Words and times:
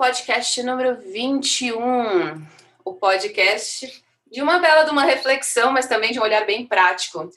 podcast 0.00 0.62
número 0.62 0.96
21. 0.96 2.42
O 2.82 2.94
podcast 2.94 4.02
de 4.32 4.40
uma 4.40 4.58
bela 4.58 4.84
de 4.84 4.90
uma 4.90 5.04
reflexão, 5.04 5.70
mas 5.72 5.86
também 5.86 6.10
de 6.10 6.18
um 6.18 6.22
olhar 6.22 6.46
bem 6.46 6.64
prático 6.64 7.28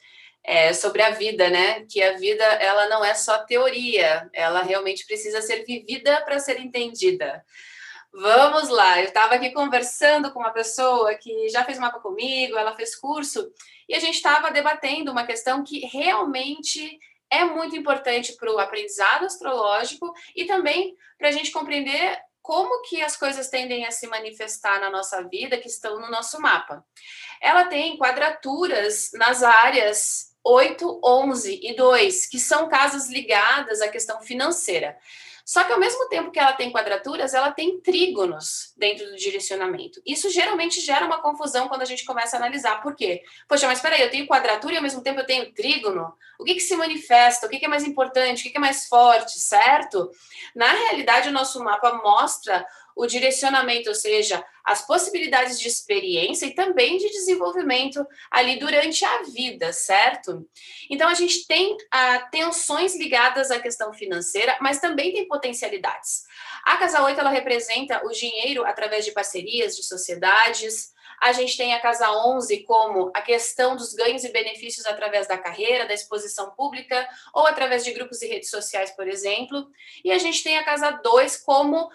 é, 0.41 0.71
sobre 0.71 1.01
a 1.01 1.09
vida, 1.09 1.49
né? 1.49 1.81
Que 1.81 2.01
a 2.01 2.13
vida 2.13 2.41
ela 2.41 2.87
não 2.87 3.03
é 3.03 3.13
só 3.15 3.39
teoria, 3.39 4.29
ela 4.31 4.61
realmente 4.61 5.05
precisa 5.05 5.41
ser 5.41 5.65
vivida 5.65 6.21
para 6.21 6.39
ser 6.39 6.57
entendida. 6.57 7.43
Vamos 8.13 8.69
lá, 8.69 9.01
eu 9.01 9.07
estava 9.07 9.35
aqui 9.35 9.49
conversando 9.49 10.31
com 10.31 10.39
uma 10.39 10.51
pessoa 10.51 11.15
que 11.15 11.49
já 11.49 11.65
fez 11.65 11.77
mapa 11.77 11.99
comigo, 11.99 12.57
ela 12.57 12.77
fez 12.77 12.95
curso, 12.95 13.51
e 13.89 13.93
a 13.93 13.99
gente 13.99 14.15
estava 14.15 14.49
debatendo 14.51 15.11
uma 15.11 15.25
questão 15.25 15.65
que 15.65 15.79
realmente 15.87 16.97
é 17.29 17.43
muito 17.43 17.75
importante 17.75 18.31
para 18.37 18.49
o 18.49 18.57
aprendizado 18.57 19.25
astrológico 19.25 20.13
e 20.33 20.45
também 20.45 20.95
para 21.17 21.27
a 21.27 21.31
gente 21.31 21.51
compreender 21.51 22.17
como 22.43 22.81
que 22.81 23.01
as 23.01 23.15
coisas 23.15 23.47
tendem 23.47 23.85
a 23.85 23.91
se 23.91 24.05
manifestar 24.05 24.79
na 24.81 24.89
nossa 24.89 25.23
vida 25.23 25.57
que 25.57 25.69
estão 25.69 25.99
no 25.99 26.11
nosso 26.11 26.39
mapa. 26.41 26.85
Ela 27.41 27.65
tem 27.65 27.97
quadraturas 27.97 29.11
nas 29.13 29.41
áreas 29.41 30.33
8, 30.43 31.01
11 31.03 31.59
e 31.63 31.73
2, 31.73 32.27
que 32.27 32.37
são 32.37 32.67
casas 32.67 33.09
ligadas 33.09 33.81
à 33.81 33.87
questão 33.87 34.21
financeira. 34.21 34.97
Só 35.45 35.63
que 35.63 35.73
ao 35.73 35.79
mesmo 35.79 36.07
tempo 36.07 36.31
que 36.31 36.39
ela 36.39 36.53
tem 36.53 36.71
quadraturas, 36.71 37.33
ela 37.33 37.51
tem 37.51 37.79
trígonos 37.81 38.73
dentro 38.77 39.05
do 39.09 39.15
direcionamento. 39.17 40.01
Isso 40.05 40.29
geralmente 40.29 40.79
gera 40.79 41.05
uma 41.05 41.21
confusão 41.21 41.67
quando 41.67 41.81
a 41.81 41.85
gente 41.85 42.05
começa 42.05 42.37
a 42.37 42.39
analisar. 42.39 42.81
Por 42.81 42.95
quê? 42.95 43.21
Poxa, 43.47 43.67
mas 43.67 43.81
peraí, 43.81 44.01
eu 44.01 44.09
tenho 44.09 44.27
quadratura 44.27 44.73
e 44.73 44.77
ao 44.77 44.83
mesmo 44.83 45.01
tempo 45.01 45.19
eu 45.19 45.25
tenho 45.25 45.53
trígono? 45.53 46.13
O 46.39 46.43
que, 46.45 46.55
que 46.55 46.61
se 46.61 46.75
manifesta? 46.75 47.45
O 47.45 47.49
que, 47.49 47.59
que 47.59 47.65
é 47.65 47.69
mais 47.69 47.83
importante? 47.83 48.39
O 48.39 48.43
que, 48.43 48.51
que 48.51 48.57
é 48.57 48.61
mais 48.61 48.87
forte? 48.87 49.39
Certo? 49.39 50.11
Na 50.55 50.71
realidade, 50.71 51.29
o 51.29 51.33
nosso 51.33 51.61
mapa 51.63 51.93
mostra 52.03 52.65
o 52.95 53.05
direcionamento, 53.05 53.89
ou 53.89 53.95
seja, 53.95 54.43
as 54.63 54.85
possibilidades 54.85 55.59
de 55.59 55.67
experiência 55.67 56.45
e 56.45 56.55
também 56.55 56.97
de 56.97 57.09
desenvolvimento 57.09 58.05
ali 58.31 58.57
durante 58.57 59.03
a 59.03 59.23
vida, 59.23 59.73
certo? 59.73 60.47
Então 60.89 61.09
a 61.09 61.13
gente 61.13 61.45
tem 61.45 61.75
ah, 61.91 62.19
tensões 62.31 62.95
ligadas 62.95 63.51
à 63.51 63.59
questão 63.59 63.93
financeira, 63.93 64.57
mas 64.61 64.79
também 64.79 65.11
tem 65.11 65.27
potencialidades. 65.27 66.23
A 66.63 66.77
Casa 66.77 67.03
8 67.03 67.19
ela 67.19 67.29
representa 67.29 68.05
o 68.05 68.09
dinheiro 68.09 68.65
através 68.65 69.03
de 69.03 69.11
parcerias, 69.11 69.75
de 69.75 69.83
sociedades. 69.83 70.93
A 71.21 71.33
gente 71.33 71.57
tem 71.57 71.73
a 71.73 71.79
Casa 71.81 72.09
11 72.11 72.63
como 72.63 73.11
a 73.13 73.21
questão 73.21 73.75
dos 73.75 73.93
ganhos 73.93 74.23
e 74.23 74.31
benefícios 74.31 74.85
através 74.85 75.27
da 75.27 75.37
carreira, 75.37 75.85
da 75.85 75.93
exposição 75.93 76.51
pública 76.51 77.07
ou 77.33 77.45
através 77.45 77.83
de 77.83 77.91
grupos 77.91 78.21
e 78.21 78.27
redes 78.27 78.49
sociais, 78.49 78.91
por 78.91 79.07
exemplo. 79.07 79.67
E 80.05 80.11
a 80.11 80.17
gente 80.17 80.41
tem 80.41 80.57
a 80.57 80.63
Casa 80.63 80.91
2 80.91 81.37
como 81.37 81.89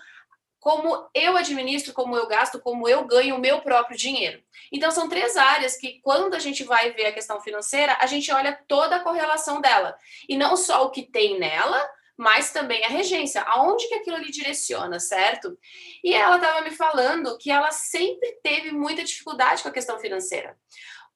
como 0.69 1.09
eu 1.15 1.35
administro, 1.35 1.95
como 1.95 2.15
eu 2.15 2.27
gasto, 2.27 2.61
como 2.61 2.87
eu 2.87 3.03
ganho 3.07 3.37
o 3.37 3.41
meu 3.41 3.63
próprio 3.63 3.97
dinheiro. 3.97 4.43
Então, 4.71 4.91
são 4.91 5.09
três 5.09 5.35
áreas 5.35 5.79
que, 5.79 5.99
quando 6.03 6.35
a 6.35 6.39
gente 6.39 6.63
vai 6.63 6.91
ver 6.91 7.07
a 7.07 7.13
questão 7.13 7.41
financeira, 7.41 7.97
a 7.99 8.05
gente 8.05 8.31
olha 8.31 8.53
toda 8.69 8.97
a 8.97 9.01
correlação 9.01 9.63
dela. 9.63 9.97
E 10.29 10.37
não 10.37 10.59
só 10.59 10.85
o 10.85 10.91
que 10.91 11.05
tem 11.05 11.39
nela, 11.39 11.83
mas 12.19 12.51
também 12.51 12.85
a 12.85 12.89
regência, 12.89 13.41
aonde 13.45 13.89
que 13.89 13.95
aquilo 13.95 14.19
lhe 14.19 14.31
direciona, 14.31 15.01
certo? 15.01 15.59
E 16.05 16.13
ela 16.13 16.37
estava 16.37 16.61
me 16.61 16.71
falando 16.71 17.39
que 17.39 17.51
ela 17.51 17.71
sempre 17.71 18.31
teve 18.43 18.71
muita 18.71 19.03
dificuldade 19.03 19.63
com 19.63 19.71
a 19.71 19.73
questão 19.73 19.99
financeira. 19.99 20.55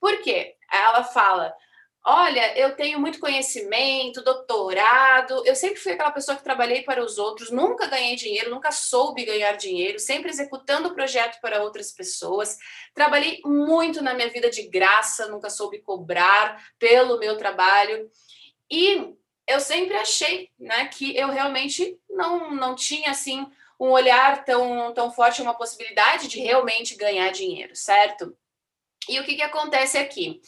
Por 0.00 0.22
quê? 0.22 0.54
Ela 0.72 1.04
fala, 1.04 1.54
Olha, 2.04 2.58
eu 2.58 2.74
tenho 2.74 2.98
muito 2.98 3.20
conhecimento, 3.20 4.24
doutorado. 4.24 5.40
Eu 5.46 5.54
sempre 5.54 5.76
fui 5.76 5.92
aquela 5.92 6.10
pessoa 6.10 6.36
que 6.36 6.42
trabalhei 6.42 6.82
para 6.82 7.02
os 7.02 7.16
outros, 7.16 7.50
nunca 7.52 7.86
ganhei 7.86 8.16
dinheiro, 8.16 8.50
nunca 8.50 8.72
soube 8.72 9.24
ganhar 9.24 9.52
dinheiro, 9.52 10.00
sempre 10.00 10.28
executando 10.28 10.88
o 10.88 10.94
projeto 10.94 11.40
para 11.40 11.62
outras 11.62 11.92
pessoas. 11.92 12.58
Trabalhei 12.92 13.40
muito 13.44 14.02
na 14.02 14.14
minha 14.14 14.28
vida 14.28 14.50
de 14.50 14.62
graça, 14.68 15.28
nunca 15.28 15.48
soube 15.48 15.78
cobrar 15.80 16.60
pelo 16.76 17.20
meu 17.20 17.36
trabalho. 17.38 18.10
E 18.68 19.14
eu 19.46 19.60
sempre 19.60 19.94
achei, 19.96 20.50
né, 20.58 20.86
que 20.88 21.16
eu 21.16 21.28
realmente 21.28 21.98
não 22.10 22.50
não 22.52 22.74
tinha 22.74 23.10
assim 23.12 23.46
um 23.78 23.90
olhar 23.90 24.44
tão 24.44 24.92
tão 24.92 25.12
forte, 25.12 25.42
uma 25.42 25.54
possibilidade 25.54 26.26
de 26.28 26.40
realmente 26.40 26.96
ganhar 26.96 27.30
dinheiro, 27.30 27.76
certo? 27.76 28.36
E 29.08 29.20
o 29.20 29.24
que 29.24 29.36
que 29.36 29.42
acontece 29.42 29.98
aqui? 29.98 30.40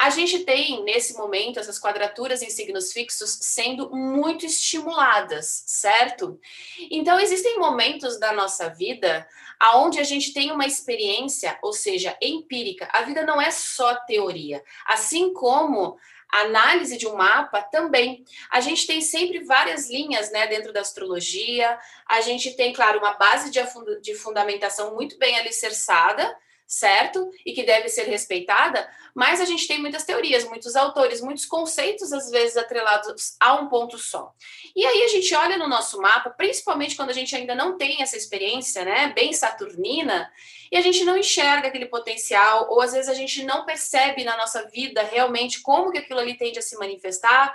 A 0.00 0.08
gente 0.08 0.38
tem, 0.46 0.82
nesse 0.82 1.12
momento, 1.12 1.60
essas 1.60 1.78
quadraturas 1.78 2.40
em 2.40 2.48
signos 2.48 2.90
fixos 2.90 3.36
sendo 3.42 3.94
muito 3.94 4.46
estimuladas, 4.46 5.62
certo? 5.66 6.40
Então, 6.90 7.20
existem 7.20 7.58
momentos 7.58 8.18
da 8.18 8.32
nossa 8.32 8.70
vida 8.70 9.28
aonde 9.60 10.00
a 10.00 10.02
gente 10.02 10.32
tem 10.32 10.50
uma 10.52 10.64
experiência, 10.64 11.58
ou 11.60 11.74
seja, 11.74 12.16
empírica. 12.22 12.88
A 12.94 13.02
vida 13.02 13.26
não 13.26 13.38
é 13.38 13.50
só 13.50 13.94
teoria. 13.94 14.64
Assim 14.86 15.34
como 15.34 15.98
a 16.32 16.44
análise 16.44 16.96
de 16.96 17.06
um 17.06 17.16
mapa 17.16 17.60
também. 17.60 18.24
A 18.50 18.62
gente 18.62 18.86
tem 18.86 19.02
sempre 19.02 19.44
várias 19.44 19.90
linhas 19.90 20.32
né, 20.32 20.46
dentro 20.46 20.72
da 20.72 20.80
astrologia. 20.80 21.78
A 22.06 22.22
gente 22.22 22.56
tem, 22.56 22.72
claro, 22.72 23.00
uma 23.00 23.12
base 23.18 23.50
de, 23.50 23.60
de 24.00 24.14
fundamentação 24.14 24.94
muito 24.94 25.18
bem 25.18 25.38
alicerçada, 25.38 26.34
certo? 26.70 27.28
E 27.44 27.52
que 27.52 27.64
deve 27.64 27.88
ser 27.88 28.04
respeitada, 28.04 28.88
mas 29.12 29.40
a 29.40 29.44
gente 29.44 29.66
tem 29.66 29.80
muitas 29.80 30.04
teorias, 30.04 30.44
muitos 30.44 30.76
autores, 30.76 31.20
muitos 31.20 31.44
conceitos, 31.44 32.12
às 32.12 32.30
vezes, 32.30 32.56
atrelados 32.56 33.34
a 33.40 33.56
um 33.56 33.66
ponto 33.68 33.98
só. 33.98 34.32
E 34.76 34.86
aí 34.86 35.02
a 35.02 35.08
gente 35.08 35.34
olha 35.34 35.58
no 35.58 35.66
nosso 35.66 36.00
mapa, 36.00 36.30
principalmente 36.30 36.94
quando 36.94 37.10
a 37.10 37.12
gente 37.12 37.34
ainda 37.34 37.56
não 37.56 37.76
tem 37.76 38.00
essa 38.00 38.16
experiência, 38.16 38.84
né, 38.84 39.12
bem 39.12 39.32
saturnina, 39.32 40.30
e 40.70 40.76
a 40.76 40.80
gente 40.80 41.04
não 41.04 41.16
enxerga 41.16 41.66
aquele 41.66 41.86
potencial, 41.86 42.68
ou 42.70 42.80
às 42.80 42.92
vezes 42.92 43.08
a 43.08 43.14
gente 43.14 43.42
não 43.42 43.66
percebe 43.66 44.22
na 44.22 44.36
nossa 44.36 44.68
vida 44.68 45.02
realmente 45.02 45.60
como 45.62 45.90
que 45.90 45.98
aquilo 45.98 46.20
ali 46.20 46.38
tende 46.38 46.60
a 46.60 46.62
se 46.62 46.76
manifestar, 46.78 47.52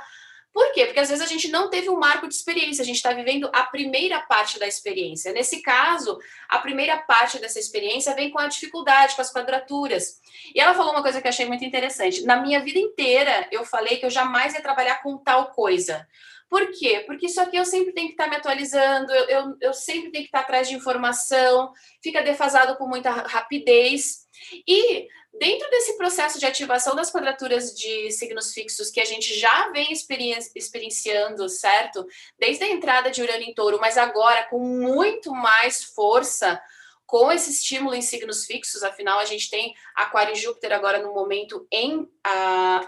por 0.55 0.71
quê? 0.71 0.85
Porque 0.85 1.01
às 1.01 1.09
vezes 1.09 1.21
a 1.21 1.27
gente 1.27 1.49
não 1.49 1.69
teve 1.69 1.89
um 1.89 1.99
marco 1.99 2.29
de 2.29 2.33
experiência, 2.33 2.81
a 2.81 2.85
gente 2.85 2.95
está 2.95 3.11
vivendo 3.11 3.49
a 3.51 3.63
primeira 3.63 4.21
parte 4.21 4.57
da 4.57 4.65
experiência. 4.65 5.33
Nesse 5.33 5.61
caso, 5.61 6.17
a 6.47 6.59
primeira 6.59 6.97
parte 6.97 7.37
dessa 7.39 7.59
experiência 7.59 8.15
vem 8.15 8.31
com 8.31 8.39
a 8.39 8.47
dificuldade, 8.47 9.17
com 9.17 9.21
as 9.21 9.33
quadraturas. 9.33 10.21
E 10.55 10.61
ela 10.61 10.73
falou 10.73 10.93
uma 10.93 11.01
coisa 11.01 11.19
que 11.19 11.27
eu 11.27 11.29
achei 11.29 11.45
muito 11.45 11.65
interessante. 11.65 12.23
Na 12.23 12.37
minha 12.37 12.61
vida 12.61 12.79
inteira, 12.79 13.49
eu 13.51 13.65
falei 13.65 13.97
que 13.97 14.05
eu 14.05 14.09
jamais 14.09 14.53
ia 14.53 14.61
trabalhar 14.61 15.03
com 15.03 15.17
tal 15.17 15.51
coisa. 15.51 16.07
Por 16.49 16.71
quê? 16.71 17.03
Porque 17.05 17.25
isso 17.25 17.41
aqui 17.41 17.57
eu 17.57 17.65
sempre 17.65 17.91
tenho 17.91 18.07
que 18.07 18.13
estar 18.13 18.29
me 18.29 18.37
atualizando, 18.37 19.11
eu, 19.11 19.25
eu, 19.25 19.57
eu 19.59 19.73
sempre 19.73 20.09
tenho 20.09 20.23
que 20.23 20.29
estar 20.29 20.39
atrás 20.39 20.69
de 20.69 20.75
informação, 20.75 21.73
fica 22.01 22.23
defasado 22.23 22.77
com 22.77 22.87
muita 22.87 23.11
rapidez. 23.11 24.25
E 24.65 25.05
dentro 25.39 25.69
desse 25.69 25.97
processo 25.97 26.39
de 26.39 26.45
ativação 26.45 26.95
das 26.95 27.11
quadraturas 27.11 27.73
de 27.73 28.11
signos 28.11 28.53
fixos 28.53 28.89
que 28.89 29.01
a 29.01 29.05
gente 29.05 29.37
já 29.37 29.69
vem 29.71 29.87
experienciando, 29.91 31.47
certo? 31.49 32.05
Desde 32.39 32.63
a 32.63 32.69
entrada 32.69 33.11
de 33.11 33.21
Urano 33.21 33.43
em 33.43 33.53
Touro, 33.53 33.79
mas 33.79 33.97
agora 33.97 34.43
com 34.43 34.59
muito 34.59 35.31
mais 35.31 35.83
força, 35.83 36.61
com 37.05 37.31
esse 37.31 37.51
estímulo 37.51 37.93
em 37.93 38.01
signos 38.01 38.45
fixos, 38.45 38.83
afinal 38.83 39.19
a 39.19 39.25
gente 39.25 39.49
tem 39.49 39.75
Aquário 39.95 40.33
e 40.33 40.39
Júpiter 40.39 40.73
agora 40.73 40.99
no 40.99 41.13
momento 41.13 41.67
em 41.71 41.99
uh, 41.99 42.09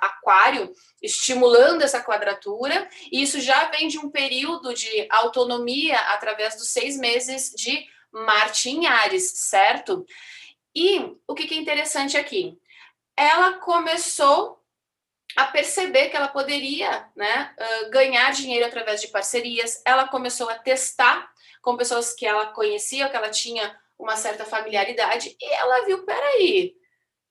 Aquário, 0.01 0.71
estimulando 1.01 1.83
essa 1.83 2.03
quadratura, 2.03 2.89
e 3.11 3.21
isso 3.21 3.39
já 3.39 3.65
vem 3.69 3.87
de 3.87 3.99
um 3.99 4.09
período 4.09 4.73
de 4.73 5.07
autonomia 5.11 5.97
através 6.13 6.55
dos 6.55 6.69
seis 6.69 6.97
meses 6.97 7.51
de 7.55 7.85
Marte 8.11 8.69
em 8.69 8.87
Ares, 8.87 9.31
certo? 9.35 10.05
E 10.77 11.17
o 11.27 11.33
que, 11.33 11.51
é 11.55 11.57
interessante 11.57 12.15
aqui? 12.15 12.55
Ela 13.17 13.53
começou 13.53 14.61
a 15.35 15.45
perceber 15.45 16.09
que 16.09 16.15
ela 16.15 16.27
poderia 16.27 17.09
né, 17.15 17.51
ganhar 17.89 18.31
dinheiro 18.31 18.63
através 18.63 19.01
de 19.01 19.07
parcerias. 19.07 19.81
Ela 19.83 20.07
começou 20.07 20.47
a 20.47 20.53
testar 20.53 21.27
com 21.63 21.75
pessoas 21.75 22.13
que 22.13 22.27
ela 22.27 22.45
conhecia, 22.53 23.09
que 23.09 23.15
ela 23.15 23.31
tinha 23.31 23.75
uma 23.97 24.15
certa 24.15 24.45
familiaridade, 24.45 25.35
e 25.41 25.53
ela 25.55 25.83
viu: 25.83 26.05
peraí, 26.05 26.75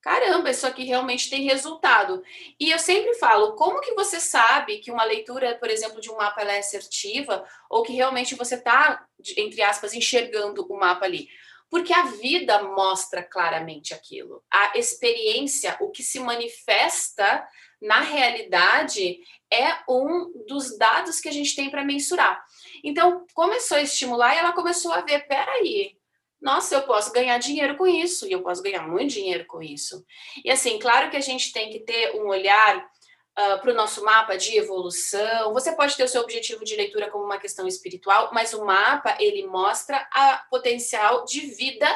caramba, 0.03 0.51
isso 0.51 0.67
aqui 0.67 0.83
realmente 0.83 1.31
tem 1.31 1.45
resultado. 1.45 2.25
E 2.59 2.73
eu 2.73 2.81
sempre 2.81 3.15
falo, 3.15 3.55
como 3.55 3.81
que 3.81 3.95
você 3.95 4.19
sabe 4.19 4.79
que 4.79 4.91
uma 4.91 5.05
leitura, 5.05 5.55
por 5.55 5.71
exemplo, 5.71 6.01
de 6.01 6.11
um 6.11 6.17
mapa 6.17 6.43
é 6.43 6.59
assertiva, 6.59 7.47
ou 7.71 7.85
que 7.85 7.93
realmente 7.93 8.35
você 8.35 8.57
está, 8.57 9.07
entre 9.37 9.63
aspas, 9.63 9.95
enxergando 9.95 10.67
o 10.69 10.77
mapa 10.77 11.05
ali? 11.05 11.29
Porque 11.71 11.93
a 11.93 12.05
vida 12.05 12.63
mostra 12.63 13.23
claramente 13.23 13.93
aquilo. 13.93 14.43
A 14.51 14.79
experiência, 14.79 15.77
o 15.81 15.91
que 15.91 16.03
se 16.03 16.21
manifesta 16.21 17.47
na 17.81 18.01
realidade, 18.01 19.21
é 19.53 19.79
um 19.89 20.33
dos 20.47 20.79
dados 20.79 21.21
que 21.21 21.29
a 21.29 21.33
gente 21.33 21.55
tem 21.55 21.71
para 21.71 21.85
mensurar. 21.85 22.43
Então, 22.83 23.27
começou 23.35 23.77
a 23.77 23.83
estimular 23.83 24.35
e 24.35 24.39
ela 24.39 24.53
começou 24.53 24.93
a 24.93 25.01
ver: 25.01 25.27
peraí, 25.27 25.97
nossa, 26.41 26.75
eu 26.75 26.83
posso 26.83 27.13
ganhar 27.13 27.39
dinheiro 27.39 27.77
com 27.77 27.87
isso, 27.87 28.27
e 28.27 28.33
eu 28.33 28.43
posso 28.43 28.63
ganhar 28.63 28.87
muito 28.87 29.13
dinheiro 29.13 29.45
com 29.47 29.63
isso. 29.63 30.05
E 30.45 30.51
assim, 30.51 30.79
claro 30.79 31.11
que 31.11 31.17
a 31.17 31.21
gente 31.21 31.53
tem 31.53 31.71
que 31.71 31.81
ter 31.81 32.15
um 32.15 32.29
olhar 32.29 32.89
uh, 33.39 33.61
para 33.61 33.71
o 33.71 33.75
nosso 33.75 34.03
mapa 34.05 34.37
de 34.37 34.57
evolução. 34.57 35.53
Você 35.53 35.73
pode 35.73 35.97
ter 35.97 36.05
o 36.05 36.09
seu 36.09 36.23
objetivo 36.23 36.65
de 36.65 36.75
leitura 36.75 37.11
como 37.11 37.25
uma 37.25 37.39
questão 37.39 37.67
espiritual, 37.67 38.31
mas 38.33 38.55
o 38.55 38.65
mapa 38.65 39.17
ele 39.21 39.47
mostra 39.47 40.07
a 40.13 40.45
potencial 40.51 41.25
de 41.25 41.41
vida 41.41 41.89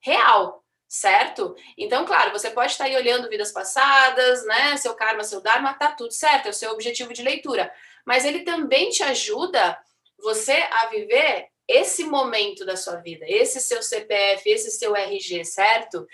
real, 0.00 0.64
certo? 0.86 1.56
Então, 1.76 2.04
claro, 2.04 2.30
você 2.30 2.50
pode 2.50 2.72
estar 2.72 2.84
aí 2.84 2.96
olhando 2.96 3.28
vidas 3.28 3.52
passadas, 3.52 4.44
né? 4.46 4.76
Seu 4.76 4.94
karma, 4.94 5.24
seu 5.24 5.40
dharma, 5.40 5.74
tá 5.74 5.92
tudo 5.92 6.12
certo, 6.12 6.46
é 6.46 6.50
o 6.50 6.54
seu 6.54 6.70
objetivo 6.72 7.12
de 7.12 7.22
leitura. 7.22 7.72
Mas 8.04 8.24
ele 8.24 8.40
também 8.40 8.90
te 8.90 9.02
ajuda 9.02 9.78
você 10.18 10.52
a 10.70 10.86
viver 10.86 11.48
esse 11.66 12.04
momento 12.04 12.64
da 12.64 12.76
sua 12.76 12.96
vida, 12.96 13.24
esse 13.26 13.60
seu 13.60 13.82
CPF, 13.82 14.48
esse 14.48 14.70
seu 14.70 14.94
RG, 14.94 15.44
certo? 15.44 16.06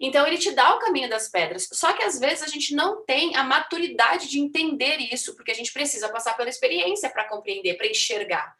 Então 0.00 0.26
ele 0.26 0.38
te 0.38 0.50
dá 0.52 0.74
o 0.74 0.78
caminho 0.78 1.08
das 1.10 1.28
pedras. 1.28 1.68
Só 1.72 1.92
que 1.92 2.02
às 2.02 2.18
vezes 2.18 2.42
a 2.42 2.46
gente 2.46 2.74
não 2.74 3.04
tem 3.04 3.36
a 3.36 3.44
maturidade 3.44 4.28
de 4.28 4.40
entender 4.40 4.96
isso, 5.12 5.36
porque 5.36 5.50
a 5.50 5.54
gente 5.54 5.72
precisa 5.72 6.08
passar 6.08 6.36
pela 6.36 6.48
experiência 6.48 7.10
para 7.10 7.28
compreender, 7.28 7.74
para 7.74 7.86
enxergar. 7.86 8.56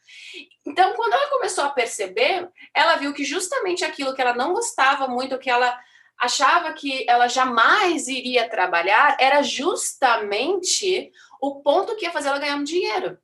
Então, 0.67 0.93
quando 0.94 1.14
ela 1.14 1.31
começou 1.31 1.64
a 1.64 1.70
perceber, 1.70 2.49
ela 2.75 2.96
viu 2.96 3.14
que 3.14 3.25
justamente 3.25 3.85
aquilo 3.85 4.14
que 4.14 4.20
ela 4.20 4.35
não 4.35 4.52
gostava 4.52 5.08
muito, 5.08 5.38
que 5.38 5.50
ela 5.50 5.79
achava 6.19 6.73
que 6.73 7.05
ela 7.08 7.26
jamais 7.26 8.06
iria 8.06 8.49
trabalhar, 8.49 9.17
era 9.19 9.43
justamente 9.43 11.11
o 11.41 11.61
ponto 11.62 11.96
que 11.96 12.05
ia 12.05 12.12
fazer 12.12 12.29
ela 12.29 12.38
ganhar 12.38 12.56
um 12.56 12.64
dinheiro. 12.64 13.19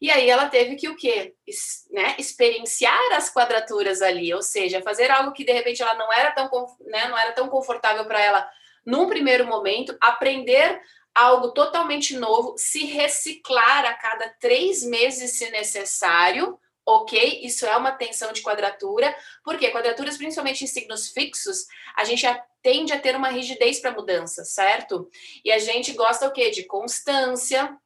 E 0.00 0.10
aí 0.10 0.28
ela 0.28 0.48
teve 0.48 0.76
que 0.76 0.88
o 0.88 0.96
quê? 0.96 1.34
Es, 1.46 1.86
né, 1.90 2.14
experienciar 2.18 3.12
as 3.12 3.32
quadraturas 3.32 4.02
ali, 4.02 4.32
ou 4.34 4.42
seja, 4.42 4.82
fazer 4.82 5.10
algo 5.10 5.32
que 5.32 5.44
de 5.44 5.52
repente 5.52 5.82
ela 5.82 5.94
não 5.94 6.12
era 6.12 6.30
tão, 6.32 6.50
né, 6.86 7.08
não 7.08 7.18
era 7.18 7.32
tão 7.32 7.48
confortável 7.48 8.04
para 8.06 8.20
ela 8.20 8.48
num 8.84 9.08
primeiro 9.08 9.46
momento, 9.46 9.96
aprender 10.00 10.80
algo 11.14 11.52
totalmente 11.52 12.16
novo, 12.16 12.54
se 12.56 12.84
reciclar 12.84 13.84
a 13.84 13.94
cada 13.94 14.28
três 14.38 14.84
meses 14.84 15.38
se 15.38 15.50
necessário, 15.50 16.58
ok? 16.84 17.40
Isso 17.42 17.66
é 17.66 17.76
uma 17.76 17.90
tensão 17.90 18.32
de 18.32 18.42
quadratura, 18.42 19.14
porque 19.42 19.70
quadraturas, 19.70 20.16
principalmente 20.16 20.62
em 20.62 20.68
signos 20.68 21.08
fixos, 21.08 21.66
a 21.96 22.04
gente 22.04 22.24
tende 22.62 22.92
a 22.92 23.00
ter 23.00 23.16
uma 23.16 23.28
rigidez 23.28 23.80
para 23.80 23.90
mudança, 23.90 24.44
certo? 24.44 25.10
E 25.44 25.50
a 25.50 25.58
gente 25.58 25.92
gosta 25.92 26.28
o 26.28 26.32
quê? 26.32 26.50
De 26.50 26.64
constância, 26.64 27.76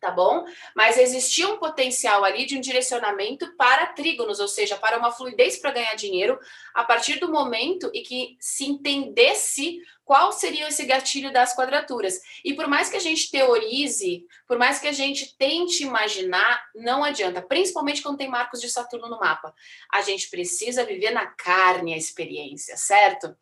tá 0.00 0.10
bom? 0.10 0.44
Mas 0.76 0.98
existia 0.98 1.48
um 1.48 1.56
potencial 1.56 2.24
ali 2.24 2.44
de 2.44 2.56
um 2.56 2.60
direcionamento 2.60 3.54
para 3.56 3.86
trígonos, 3.86 4.38
ou 4.38 4.48
seja, 4.48 4.76
para 4.76 4.98
uma 4.98 5.10
fluidez 5.10 5.56
para 5.56 5.70
ganhar 5.70 5.94
dinheiro, 5.94 6.38
a 6.74 6.84
partir 6.84 7.18
do 7.18 7.30
momento 7.30 7.90
em 7.94 8.02
que 8.02 8.36
se 8.38 8.66
entendesse 8.66 9.80
qual 10.04 10.32
seria 10.32 10.68
esse 10.68 10.84
gatilho 10.84 11.32
das 11.32 11.56
quadraturas. 11.56 12.20
E 12.44 12.52
por 12.52 12.68
mais 12.68 12.90
que 12.90 12.96
a 12.96 13.00
gente 13.00 13.30
teorize, 13.30 14.26
por 14.46 14.58
mais 14.58 14.78
que 14.78 14.86
a 14.86 14.92
gente 14.92 15.34
tente 15.38 15.82
imaginar, 15.82 16.62
não 16.74 17.02
adianta, 17.02 17.40
principalmente 17.40 18.02
quando 18.02 18.18
tem 18.18 18.28
marcos 18.28 18.60
de 18.60 18.68
Saturno 18.68 19.08
no 19.08 19.18
mapa. 19.18 19.54
A 19.90 20.02
gente 20.02 20.28
precisa 20.28 20.84
viver 20.84 21.10
na 21.10 21.26
carne 21.26 21.94
a 21.94 21.96
experiência, 21.96 22.76
certo? 22.76 23.34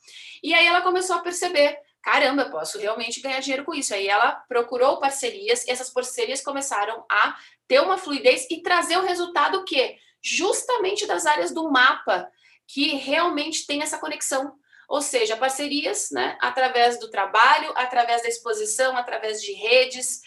E 0.42 0.54
aí 0.54 0.64
ela 0.64 0.82
começou 0.82 1.16
a 1.16 1.22
perceber 1.22 1.76
caramba, 2.02 2.46
posso 2.46 2.78
realmente 2.78 3.20
ganhar 3.20 3.40
dinheiro 3.40 3.64
com 3.64 3.74
isso. 3.74 3.94
Aí 3.94 4.08
ela 4.08 4.32
procurou 4.48 4.98
parcerias 4.98 5.64
e 5.66 5.70
essas 5.70 5.88
parcerias 5.88 6.42
começaram 6.42 7.04
a 7.08 7.36
ter 7.68 7.80
uma 7.80 7.96
fluidez 7.96 8.46
e 8.50 8.60
trazer 8.60 8.98
o 8.98 9.04
resultado 9.04 9.64
que 9.64 9.96
justamente 10.20 11.06
das 11.06 11.26
áreas 11.26 11.52
do 11.52 11.70
mapa 11.70 12.30
que 12.66 12.96
realmente 12.96 13.66
tem 13.66 13.82
essa 13.82 13.98
conexão. 13.98 14.54
Ou 14.92 15.00
seja, 15.00 15.38
parcerias, 15.38 16.10
né, 16.10 16.36
através 16.38 17.00
do 17.00 17.08
trabalho, 17.08 17.72
através 17.74 18.20
da 18.20 18.28
exposição, 18.28 18.94
através 18.94 19.40
de 19.40 19.50
redes, 19.54 20.20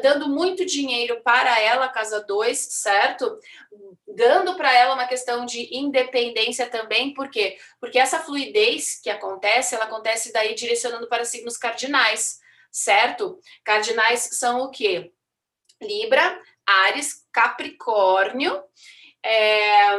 dando 0.00 0.30
muito 0.30 0.64
dinheiro 0.64 1.20
para 1.20 1.60
ela, 1.60 1.90
casa 1.90 2.18
2, 2.22 2.58
certo? 2.58 3.38
Dando 4.06 4.56
para 4.56 4.72
ela 4.72 4.94
uma 4.94 5.06
questão 5.06 5.44
de 5.44 5.68
independência 5.76 6.70
também, 6.70 7.12
por 7.12 7.28
quê? 7.28 7.58
Porque 7.78 7.98
essa 7.98 8.18
fluidez 8.18 8.98
que 8.98 9.10
acontece, 9.10 9.74
ela 9.74 9.84
acontece 9.84 10.32
daí 10.32 10.54
direcionando 10.54 11.06
para 11.06 11.26
signos 11.26 11.58
cardinais, 11.58 12.38
certo? 12.72 13.38
Cardinais 13.62 14.20
são 14.32 14.62
o 14.62 14.70
quê? 14.70 15.12
Libra, 15.82 16.40
Ares, 16.66 17.26
Capricórnio 17.30 18.58
é, 19.22 19.98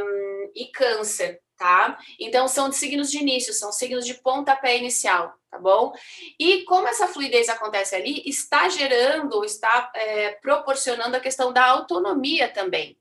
e 0.55 0.65
Câncer 0.73 1.39
tá? 1.59 1.99
Então, 2.17 2.47
são 2.47 2.71
signos 2.71 3.11
de 3.11 3.19
início, 3.19 3.53
são 3.53 3.69
signos 3.69 4.05
de 4.05 4.13
pontapé 4.13 4.77
inicial, 4.77 5.33
tá 5.51 5.59
bom? 5.59 5.93
E 6.39 6.63
como 6.63 6.87
essa 6.87 7.05
fluidez 7.05 7.49
acontece 7.49 7.93
ali, 7.95 8.23
está 8.25 8.69
gerando, 8.69 9.43
está 9.43 9.91
é, 9.93 10.31
proporcionando 10.41 11.17
a 11.17 11.19
questão 11.19 11.51
da 11.51 11.65
autonomia 11.65 12.47
também. 12.47 12.97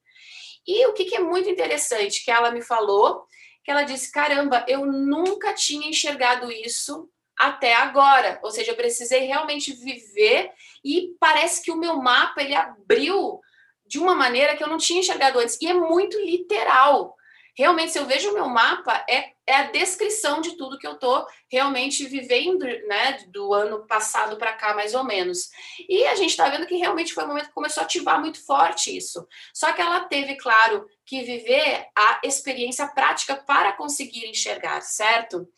E 0.67 0.85
o 0.89 0.93
que, 0.93 1.05
que 1.05 1.15
é 1.15 1.21
muito 1.21 1.49
interessante, 1.49 2.25
que 2.25 2.33
ela 2.33 2.51
me 2.51 2.61
falou, 2.61 3.25
que 3.63 3.71
ela 3.71 3.85
disse, 3.85 4.11
caramba, 4.11 4.65
eu 4.67 4.85
nunca 4.85 5.55
tinha 5.55 5.89
enxergado 5.89 6.51
isso 6.51 7.09
até 7.39 7.75
agora, 7.75 8.41
ou 8.43 8.51
seja, 8.51 8.73
eu 8.73 8.77
precisei 8.77 9.21
realmente 9.21 9.73
viver 9.73 10.51
e 10.85 11.15
parece 11.21 11.63
que 11.63 11.71
o 11.71 11.77
meu 11.77 11.95
mapa, 11.97 12.43
ele 12.43 12.57
abriu 12.57 13.41
de 13.87 14.01
uma 14.01 14.17
maneira 14.17 14.57
que 14.57 14.65
eu 14.65 14.69
não 14.69 14.79
tinha 14.79 14.99
enxergado 14.99 15.39
antes, 15.39 15.57
e 15.63 15.69
é 15.69 15.73
muito 15.73 16.19
literal, 16.19 17.17
realmente, 17.59 17.91
se 17.91 17.99
eu 17.99 18.07
vejo 18.07 18.31
o 18.31 18.35
meu 18.35 18.49
mapa, 18.49 19.05
é, 19.11 19.33
é 19.45 19.57
a 19.57 19.71
descrição 19.73 20.41
de 20.41 20.57
tudo 20.57 20.79
que 20.79 20.87
eu 20.87 20.93
estou 20.93 21.27
realmente 21.51 22.07
vivendo, 22.07 22.65
né, 22.87 23.19
do 23.29 23.53
ano 23.53 23.85
passado 23.85 24.37
para 24.37 24.53
cá, 24.53 24.75
mais 24.75 24.95
ou 24.95 25.03
menos. 25.03 25.51
E 25.89 26.05
a 26.05 26.15
gente 26.15 26.31
está 26.31 26.49
vendo 26.49 26.67
que 26.67 26.77
realmente 26.77 27.13
foi 27.13 27.25
um 27.25 27.29
momento 27.29 27.49
que 27.49 27.53
começou 27.55 27.81
a 27.81 27.85
ativar 27.85 28.21
muito 28.21 28.45
forte 28.47 28.97
isso. 28.97 29.27
Só 29.53 29.73
que 29.73 29.83
ela 29.83 30.05
teve, 30.05 30.37
claro, 30.37 30.87
que 31.05 31.23
viver 31.23 31.89
a 31.97 32.21
experiência 32.23 32.87
prática 32.87 33.35
para 33.35 33.73
conseguir 33.73 34.27
enxergar, 34.29 34.81
certo? 34.81 35.49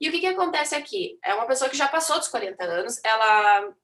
E 0.00 0.08
o 0.08 0.12
que, 0.12 0.20
que 0.20 0.26
acontece 0.26 0.74
aqui? 0.74 1.18
É 1.22 1.34
uma 1.34 1.46
pessoa 1.46 1.68
que 1.68 1.76
já 1.76 1.86
passou 1.86 2.18
dos 2.18 2.28
40 2.28 2.64
anos, 2.64 2.98
ela. 3.04 3.74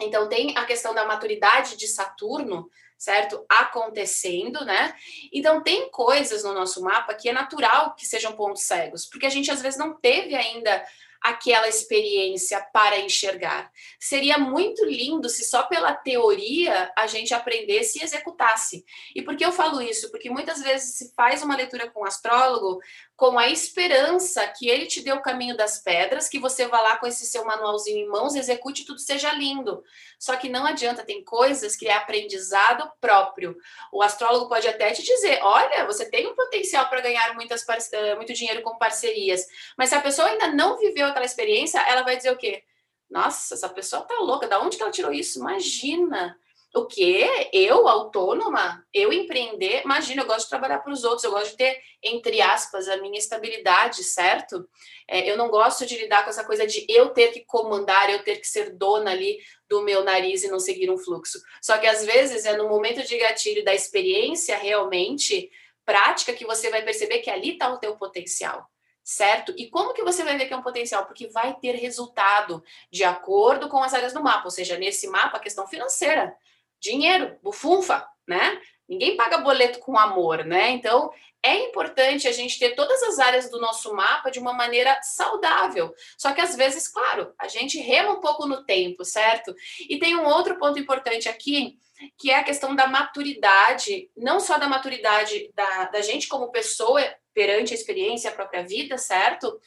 Então, 0.00 0.28
tem 0.28 0.56
a 0.56 0.64
questão 0.64 0.94
da 0.94 1.06
maturidade 1.06 1.76
de 1.76 1.86
Saturno, 1.86 2.68
certo? 2.96 3.44
Acontecendo, 3.48 4.64
né? 4.64 4.94
Então, 5.32 5.62
tem 5.62 5.90
coisas 5.90 6.44
no 6.44 6.54
nosso 6.54 6.82
mapa 6.82 7.14
que 7.14 7.28
é 7.28 7.32
natural 7.32 7.94
que 7.94 8.06
sejam 8.06 8.32
pontos 8.32 8.62
cegos, 8.62 9.06
porque 9.06 9.26
a 9.26 9.30
gente 9.30 9.50
às 9.50 9.60
vezes 9.60 9.78
não 9.78 9.94
teve 9.94 10.34
ainda 10.34 10.84
aquela 11.24 11.66
experiência 11.66 12.60
para 12.70 13.00
enxergar. 13.00 13.72
Seria 13.98 14.36
muito 14.36 14.84
lindo 14.84 15.26
se 15.30 15.42
só 15.42 15.62
pela 15.62 15.94
teoria 15.94 16.92
a 16.94 17.06
gente 17.06 17.32
aprendesse 17.32 17.98
e 17.98 18.02
executasse. 18.04 18.84
E 19.16 19.22
por 19.22 19.34
que 19.34 19.42
eu 19.42 19.50
falo 19.50 19.80
isso? 19.80 20.10
Porque 20.10 20.28
muitas 20.28 20.62
vezes 20.62 20.98
se 20.98 21.14
faz 21.14 21.42
uma 21.42 21.56
leitura 21.56 21.90
com 21.90 22.02
um 22.02 22.06
astrólogo 22.06 22.78
com 23.16 23.38
a 23.38 23.48
esperança 23.48 24.44
que 24.48 24.68
ele 24.68 24.86
te 24.86 25.00
dê 25.00 25.12
o 25.12 25.22
caminho 25.22 25.56
das 25.56 25.80
pedras, 25.80 26.28
que 26.28 26.38
você 26.38 26.66
vá 26.66 26.80
lá 26.80 26.96
com 26.98 27.06
esse 27.06 27.24
seu 27.24 27.44
manualzinho 27.44 27.98
em 27.98 28.08
mãos, 28.08 28.34
execute 28.34 28.84
tudo 28.84 28.98
seja 28.98 29.32
lindo. 29.32 29.84
Só 30.18 30.36
que 30.36 30.48
não 30.48 30.66
adianta, 30.66 31.04
tem 31.04 31.22
coisas 31.22 31.76
que 31.76 31.86
é 31.86 31.92
aprendizado 31.92 32.90
próprio. 33.00 33.56
O 33.92 34.02
astrólogo 34.02 34.48
pode 34.48 34.66
até 34.66 34.90
te 34.90 35.02
dizer: 35.02 35.38
olha, 35.42 35.86
você 35.86 36.10
tem 36.10 36.26
um 36.26 36.34
potencial 36.34 36.88
para 36.88 37.00
ganhar 37.00 37.34
muitas, 37.34 37.64
eh, 37.92 38.16
muito 38.16 38.32
dinheiro 38.32 38.62
com 38.62 38.78
parcerias, 38.78 39.46
mas 39.78 39.90
se 39.90 39.94
a 39.94 40.00
pessoa 40.00 40.28
ainda 40.28 40.48
não 40.48 40.76
viveu 40.78 41.06
aquela 41.14 41.26
experiência, 41.26 41.80
ela 41.80 42.02
vai 42.02 42.16
dizer 42.16 42.32
o 42.32 42.36
quê? 42.36 42.62
Nossa, 43.10 43.54
essa 43.54 43.68
pessoa 43.68 44.02
tá 44.02 44.18
louca, 44.18 44.48
da 44.48 44.60
onde 44.60 44.76
que 44.76 44.82
ela 44.82 44.92
tirou 44.92 45.12
isso? 45.12 45.38
Imagina! 45.38 46.36
O 46.74 46.86
quê? 46.86 47.48
Eu, 47.52 47.86
autônoma? 47.86 48.84
Eu 48.92 49.12
empreender? 49.12 49.82
Imagina, 49.84 50.22
eu 50.22 50.26
gosto 50.26 50.46
de 50.46 50.48
trabalhar 50.48 50.80
para 50.80 50.92
os 50.92 51.04
outros, 51.04 51.22
eu 51.22 51.30
gosto 51.30 51.52
de 51.52 51.56
ter, 51.56 51.80
entre 52.02 52.40
aspas, 52.42 52.88
a 52.88 52.96
minha 52.96 53.16
estabilidade, 53.16 54.02
certo? 54.02 54.68
É, 55.06 55.30
eu 55.30 55.36
não 55.36 55.48
gosto 55.48 55.86
de 55.86 55.96
lidar 55.96 56.24
com 56.24 56.30
essa 56.30 56.42
coisa 56.42 56.66
de 56.66 56.84
eu 56.88 57.10
ter 57.10 57.28
que 57.28 57.44
comandar, 57.44 58.10
eu 58.10 58.24
ter 58.24 58.40
que 58.40 58.48
ser 58.48 58.76
dona 58.76 59.12
ali 59.12 59.38
do 59.68 59.82
meu 59.82 60.02
nariz 60.02 60.42
e 60.42 60.50
não 60.50 60.58
seguir 60.58 60.90
um 60.90 60.98
fluxo. 60.98 61.40
Só 61.62 61.78
que 61.78 61.86
às 61.86 62.04
vezes 62.04 62.44
é 62.44 62.56
no 62.56 62.68
momento 62.68 63.06
de 63.06 63.16
gatilho 63.18 63.64
da 63.64 63.72
experiência 63.72 64.56
realmente 64.56 65.48
prática 65.84 66.32
que 66.32 66.44
você 66.44 66.70
vai 66.70 66.82
perceber 66.82 67.20
que 67.20 67.30
ali 67.30 67.52
está 67.52 67.72
o 67.72 67.78
teu 67.78 67.94
potencial 67.94 68.68
certo? 69.04 69.54
E 69.58 69.68
como 69.68 69.92
que 69.92 70.02
você 70.02 70.24
vai 70.24 70.36
ver 70.38 70.46
que 70.46 70.54
é 70.54 70.56
um 70.56 70.62
potencial? 70.62 71.04
Porque 71.04 71.28
vai 71.28 71.54
ter 71.54 71.72
resultado 71.72 72.64
de 72.90 73.04
acordo 73.04 73.68
com 73.68 73.82
as 73.82 73.92
áreas 73.92 74.14
do 74.14 74.22
mapa, 74.22 74.46
ou 74.46 74.50
seja, 74.50 74.78
nesse 74.78 75.06
mapa 75.06 75.36
a 75.36 75.40
questão 75.40 75.68
financeira 75.68 76.34
dinheiro, 76.80 77.38
bufunfa, 77.42 78.06
né? 78.26 78.60
Ninguém 78.86 79.16
paga 79.16 79.38
boleto 79.38 79.78
com 79.78 79.98
amor, 79.98 80.44
né? 80.44 80.70
Então, 80.70 81.10
é 81.42 81.56
importante 81.66 82.28
a 82.28 82.32
gente 82.32 82.58
ter 82.58 82.74
todas 82.74 83.02
as 83.02 83.18
áreas 83.18 83.50
do 83.50 83.58
nosso 83.58 83.94
mapa 83.94 84.30
de 84.30 84.38
uma 84.38 84.52
maneira 84.52 84.98
saudável. 85.02 85.94
Só 86.18 86.32
que 86.32 86.40
às 86.40 86.54
vezes, 86.54 86.88
claro, 86.88 87.32
a 87.38 87.48
gente 87.48 87.78
rema 87.78 88.12
um 88.12 88.20
pouco 88.20 88.46
no 88.46 88.64
tempo, 88.64 89.04
certo? 89.04 89.54
E 89.88 89.98
tem 89.98 90.16
um 90.16 90.26
outro 90.26 90.58
ponto 90.58 90.78
importante 90.78 91.28
aqui, 91.28 91.78
que 92.18 92.30
é 92.30 92.36
a 92.36 92.44
questão 92.44 92.74
da 92.74 92.86
maturidade, 92.86 94.10
não 94.14 94.40
só 94.40 94.58
da 94.58 94.68
maturidade 94.68 95.50
da, 95.54 95.84
da 95.86 96.02
gente 96.02 96.28
como 96.28 96.50
pessoa 96.50 97.00
perante 97.34 97.72
a 97.72 97.76
experiência, 97.76 98.30
a 98.30 98.34
própria 98.34 98.62
vida, 98.62 98.96
certo? 98.96 99.60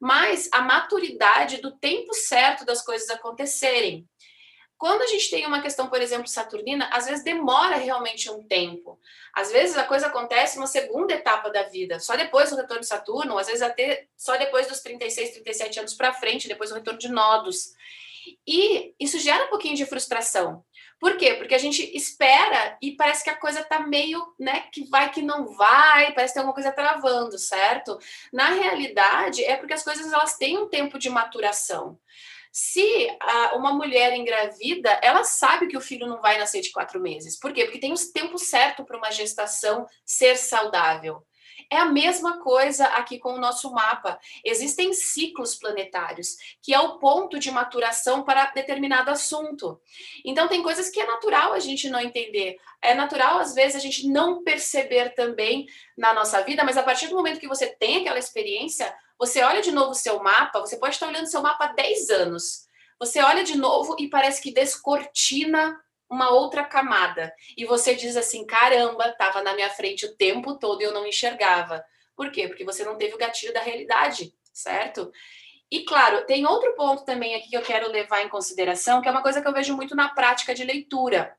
Mas 0.00 0.48
a 0.52 0.60
maturidade 0.60 1.58
do 1.58 1.70
tempo 1.70 2.12
certo 2.12 2.64
das 2.64 2.82
coisas 2.82 3.08
acontecerem. 3.08 4.06
Quando 4.76 5.02
a 5.02 5.06
gente 5.06 5.30
tem 5.30 5.46
uma 5.46 5.62
questão, 5.62 5.88
por 5.88 6.00
exemplo, 6.02 6.26
saturnina, 6.26 6.90
às 6.92 7.06
vezes 7.06 7.24
demora 7.24 7.76
realmente 7.76 8.28
um 8.30 8.42
tempo. 8.46 9.00
Às 9.32 9.50
vezes 9.50 9.78
a 9.78 9.84
coisa 9.84 10.08
acontece 10.08 10.56
numa 10.56 10.66
segunda 10.66 11.14
etapa 11.14 11.48
da 11.48 11.62
vida, 11.62 11.98
só 12.00 12.16
depois 12.16 12.50
do 12.50 12.56
retorno 12.56 12.80
de 12.80 12.88
Saturno, 12.88 13.38
às 13.38 13.46
vezes 13.46 13.62
até 13.62 14.06
só 14.16 14.36
depois 14.36 14.66
dos 14.66 14.80
36, 14.80 15.30
37 15.30 15.78
anos 15.80 15.94
para 15.94 16.12
frente, 16.12 16.48
depois 16.48 16.70
do 16.70 16.76
retorno 16.76 16.98
de 16.98 17.08
nodos. 17.08 17.72
E 18.46 18.94
isso 18.98 19.18
gera 19.18 19.44
um 19.44 19.48
pouquinho 19.48 19.76
de 19.76 19.86
frustração. 19.86 20.64
Por 21.04 21.18
quê? 21.18 21.34
Porque 21.34 21.54
a 21.54 21.58
gente 21.58 21.94
espera 21.94 22.78
e 22.80 22.92
parece 22.92 23.22
que 23.22 23.28
a 23.28 23.36
coisa 23.36 23.62
tá 23.62 23.78
meio, 23.78 24.26
né, 24.40 24.60
que 24.72 24.88
vai 24.88 25.10
que 25.10 25.20
não 25.20 25.54
vai, 25.54 26.14
parece 26.14 26.32
que 26.32 26.38
tem 26.38 26.40
alguma 26.40 26.54
coisa 26.54 26.72
travando, 26.72 27.38
certo? 27.38 27.98
Na 28.32 28.48
realidade, 28.48 29.44
é 29.44 29.54
porque 29.54 29.74
as 29.74 29.84
coisas 29.84 30.10
elas 30.10 30.38
têm 30.38 30.56
um 30.56 30.66
tempo 30.66 30.98
de 30.98 31.10
maturação. 31.10 31.98
Se 32.50 33.06
a, 33.20 33.54
uma 33.54 33.74
mulher 33.74 34.14
engravida, 34.14 34.98
ela 35.02 35.24
sabe 35.24 35.66
que 35.66 35.76
o 35.76 35.80
filho 35.82 36.06
não 36.06 36.22
vai 36.22 36.38
nascer 36.38 36.62
de 36.62 36.72
quatro 36.72 36.98
meses. 36.98 37.38
Por 37.38 37.52
quê? 37.52 37.66
Porque 37.66 37.80
tem 37.80 37.92
o 37.92 38.12
tempo 38.14 38.38
certo 38.38 38.82
para 38.82 38.96
uma 38.96 39.10
gestação 39.10 39.86
ser 40.06 40.38
saudável. 40.38 41.22
É 41.70 41.76
a 41.76 41.84
mesma 41.84 42.40
coisa 42.40 42.86
aqui 42.86 43.18
com 43.18 43.34
o 43.34 43.40
nosso 43.40 43.72
mapa. 43.72 44.18
Existem 44.44 44.92
ciclos 44.92 45.54
planetários, 45.54 46.36
que 46.62 46.72
é 46.72 46.80
o 46.80 46.98
ponto 46.98 47.38
de 47.38 47.50
maturação 47.50 48.22
para 48.22 48.50
determinado 48.50 49.10
assunto. 49.10 49.80
Então, 50.24 50.48
tem 50.48 50.62
coisas 50.62 50.88
que 50.88 51.00
é 51.00 51.06
natural 51.06 51.52
a 51.52 51.58
gente 51.58 51.88
não 51.88 52.00
entender. 52.00 52.56
É 52.82 52.94
natural, 52.94 53.38
às 53.38 53.54
vezes, 53.54 53.76
a 53.76 53.80
gente 53.80 54.08
não 54.08 54.42
perceber 54.42 55.14
também 55.14 55.66
na 55.96 56.12
nossa 56.12 56.42
vida, 56.42 56.64
mas 56.64 56.76
a 56.76 56.82
partir 56.82 57.08
do 57.08 57.14
momento 57.14 57.40
que 57.40 57.48
você 57.48 57.66
tem 57.66 57.98
aquela 57.98 58.18
experiência, 58.18 58.94
você 59.18 59.42
olha 59.42 59.62
de 59.62 59.70
novo 59.70 59.90
o 59.90 59.94
seu 59.94 60.22
mapa, 60.22 60.60
você 60.60 60.76
pode 60.76 60.94
estar 60.94 61.08
olhando 61.08 61.26
seu 61.26 61.42
mapa 61.42 61.66
há 61.66 61.72
10 61.72 62.10
anos. 62.10 62.64
Você 62.98 63.20
olha 63.20 63.44
de 63.44 63.56
novo 63.56 63.96
e 63.98 64.08
parece 64.08 64.40
que 64.40 64.52
descortina 64.52 65.80
uma 66.14 66.30
outra 66.30 66.64
camada. 66.64 67.34
E 67.56 67.64
você 67.64 67.94
diz 67.94 68.16
assim: 68.16 68.46
caramba, 68.46 69.08
estava 69.08 69.42
na 69.42 69.54
minha 69.54 69.68
frente 69.68 70.06
o 70.06 70.16
tempo 70.16 70.56
todo 70.56 70.80
e 70.80 70.84
eu 70.84 70.92
não 70.92 71.06
enxergava. 71.06 71.84
Por 72.16 72.30
quê? 72.30 72.46
Porque 72.46 72.64
você 72.64 72.84
não 72.84 72.96
teve 72.96 73.14
o 73.14 73.18
gatilho 73.18 73.52
da 73.52 73.60
realidade, 73.60 74.32
certo? 74.52 75.10
E 75.70 75.84
claro, 75.84 76.24
tem 76.24 76.46
outro 76.46 76.72
ponto 76.76 77.04
também 77.04 77.34
aqui 77.34 77.50
que 77.50 77.56
eu 77.56 77.62
quero 77.62 77.90
levar 77.90 78.22
em 78.22 78.28
consideração, 78.28 79.02
que 79.02 79.08
é 79.08 79.10
uma 79.10 79.22
coisa 79.22 79.42
que 79.42 79.48
eu 79.48 79.52
vejo 79.52 79.74
muito 79.74 79.96
na 79.96 80.08
prática 80.08 80.54
de 80.54 80.62
leitura. 80.62 81.36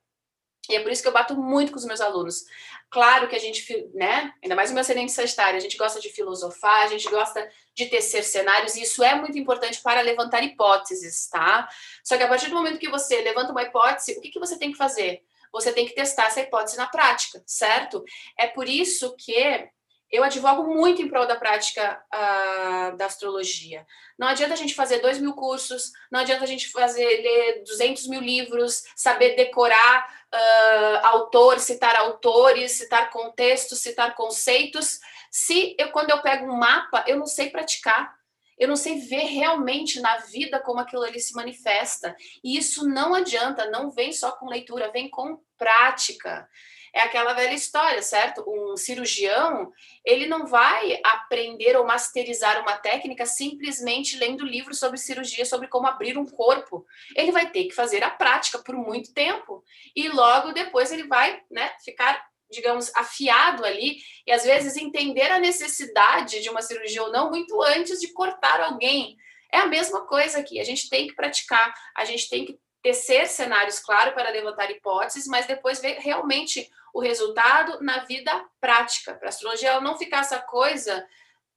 E 0.69 0.75
é 0.75 0.79
por 0.79 0.91
isso 0.91 1.01
que 1.01 1.07
eu 1.07 1.13
bato 1.13 1.35
muito 1.35 1.71
com 1.71 1.77
os 1.77 1.85
meus 1.85 2.01
alunos. 2.01 2.45
Claro 2.89 3.27
que 3.27 3.35
a 3.35 3.39
gente, 3.39 3.89
né? 3.93 4.33
Ainda 4.41 4.55
mais 4.55 4.69
o 4.69 4.73
meu 4.73 4.81
ascendente 4.81 5.11
sagitário, 5.11 5.57
a 5.57 5.61
gente 5.61 5.77
gosta 5.77 5.99
de 5.99 6.09
filosofar, 6.09 6.83
a 6.83 6.87
gente 6.87 7.09
gosta 7.09 7.47
de 7.73 7.87
tecer 7.87 8.23
cenários, 8.23 8.75
e 8.75 8.83
isso 8.83 9.03
é 9.03 9.15
muito 9.15 9.37
importante 9.37 9.81
para 9.81 10.01
levantar 10.01 10.43
hipóteses, 10.43 11.27
tá? 11.27 11.67
Só 12.03 12.15
que 12.17 12.23
a 12.23 12.27
partir 12.27 12.49
do 12.49 12.55
momento 12.55 12.79
que 12.79 12.89
você 12.89 13.21
levanta 13.21 13.51
uma 13.51 13.63
hipótese, 13.63 14.13
o 14.13 14.21
que, 14.21 14.29
que 14.29 14.39
você 14.39 14.57
tem 14.57 14.71
que 14.71 14.77
fazer? 14.77 15.23
Você 15.51 15.71
tem 15.71 15.85
que 15.85 15.93
testar 15.93 16.27
essa 16.27 16.41
hipótese 16.41 16.77
na 16.77 16.87
prática, 16.87 17.43
certo? 17.45 18.03
É 18.37 18.47
por 18.47 18.67
isso 18.67 19.15
que 19.17 19.69
eu 20.11 20.23
advogo 20.23 20.63
muito 20.73 21.01
em 21.01 21.07
prol 21.07 21.25
da 21.25 21.35
prática 21.35 22.01
uh, 22.13 22.95
da 22.95 23.05
astrologia. 23.05 23.85
Não 24.17 24.27
adianta 24.27 24.53
a 24.53 24.57
gente 24.57 24.75
fazer 24.75 24.99
dois 24.99 25.19
mil 25.19 25.33
cursos, 25.33 25.91
não 26.11 26.19
adianta 26.19 26.43
a 26.43 26.47
gente 26.47 26.69
fazer 26.69 27.03
ler 27.03 27.63
200 27.63 28.07
mil 28.07 28.21
livros, 28.21 28.83
saber 28.95 29.35
decorar 29.35 30.24
uh, 30.35 31.05
autores, 31.07 31.63
citar 31.63 31.95
autores, 31.95 32.73
citar 32.73 33.09
contextos, 33.09 33.79
citar 33.79 34.15
conceitos, 34.15 34.99
se 35.31 35.75
eu, 35.77 35.91
quando 35.91 36.11
eu 36.11 36.21
pego 36.21 36.45
um 36.45 36.55
mapa, 36.55 37.03
eu 37.07 37.17
não 37.17 37.25
sei 37.25 37.49
praticar. 37.49 38.15
Eu 38.57 38.69
não 38.69 38.77
sei 38.77 38.99
ver 39.01 39.25
realmente 39.25 39.99
na 39.99 40.15
vida 40.19 40.61
como 40.61 40.79
aquilo 40.79 41.03
ali 41.03 41.19
se 41.19 41.33
manifesta. 41.33 42.15
E 42.41 42.57
isso 42.57 42.87
não 42.87 43.13
adianta, 43.13 43.69
não 43.69 43.91
vem 43.91 44.13
só 44.13 44.31
com 44.31 44.47
leitura, 44.47 44.91
vem 44.93 45.09
com 45.09 45.41
prática 45.57 46.47
é 46.95 47.01
aquela 47.01 47.33
velha 47.33 47.53
história, 47.53 48.01
certo? 48.01 48.41
Um 48.47 48.77
cirurgião, 48.77 49.69
ele 50.05 50.27
não 50.27 50.47
vai 50.47 50.97
aprender 51.03 51.75
ou 51.75 51.85
masterizar 51.85 52.61
uma 52.61 52.77
técnica 52.77 53.25
simplesmente 53.25 54.17
lendo 54.17 54.45
livros 54.45 54.79
sobre 54.79 54.97
cirurgia, 54.97 55.45
sobre 55.45 55.67
como 55.67 55.87
abrir 55.87 56.17
um 56.17 56.25
corpo. 56.25 56.85
Ele 57.13 57.33
vai 57.33 57.51
ter 57.51 57.65
que 57.65 57.75
fazer 57.75 58.01
a 58.01 58.09
prática 58.09 58.59
por 58.59 58.75
muito 58.75 59.13
tempo 59.13 59.61
e 59.93 60.07
logo 60.07 60.53
depois 60.53 60.89
ele 60.89 61.05
vai, 61.05 61.41
né, 61.51 61.73
ficar 61.83 62.25
digamos, 62.49 62.95
afiado 62.95 63.65
ali, 63.65 63.97
e 64.25 64.31
às 64.31 64.45
vezes 64.45 64.77
entender 64.77 65.29
a 65.31 65.39
necessidade 65.39 66.41
de 66.41 66.49
uma 66.49 66.61
cirurgia 66.61 67.01
ou 67.03 67.11
não 67.11 67.29
muito 67.29 67.59
antes 67.63 67.99
de 67.99 68.13
cortar 68.13 68.61
alguém. 68.61 69.17
É 69.51 69.57
a 69.57 69.65
mesma 69.65 70.05
coisa 70.05 70.37
aqui, 70.39 70.59
a 70.59 70.63
gente 70.63 70.87
tem 70.87 71.07
que 71.07 71.15
praticar, 71.15 71.73
a 71.97 72.05
gente 72.05 72.29
tem 72.29 72.45
que 72.45 72.57
tecer 72.85 73.25
cenários, 73.27 73.79
claro, 73.79 74.13
para 74.13 74.29
levantar 74.29 74.69
hipóteses, 74.69 75.25
mas 75.25 75.47
depois 75.47 75.81
ver 75.81 75.97
realmente 75.97 76.69
o 76.95 77.01
resultado 77.01 77.83
na 77.83 78.05
vida 78.05 78.31
prática, 78.61 79.13
para 79.15 79.27
a 79.27 79.29
astrologia 79.29 79.81
não 79.81 79.97
ficar 79.97 80.21
essa 80.21 80.39
coisa 80.39 81.05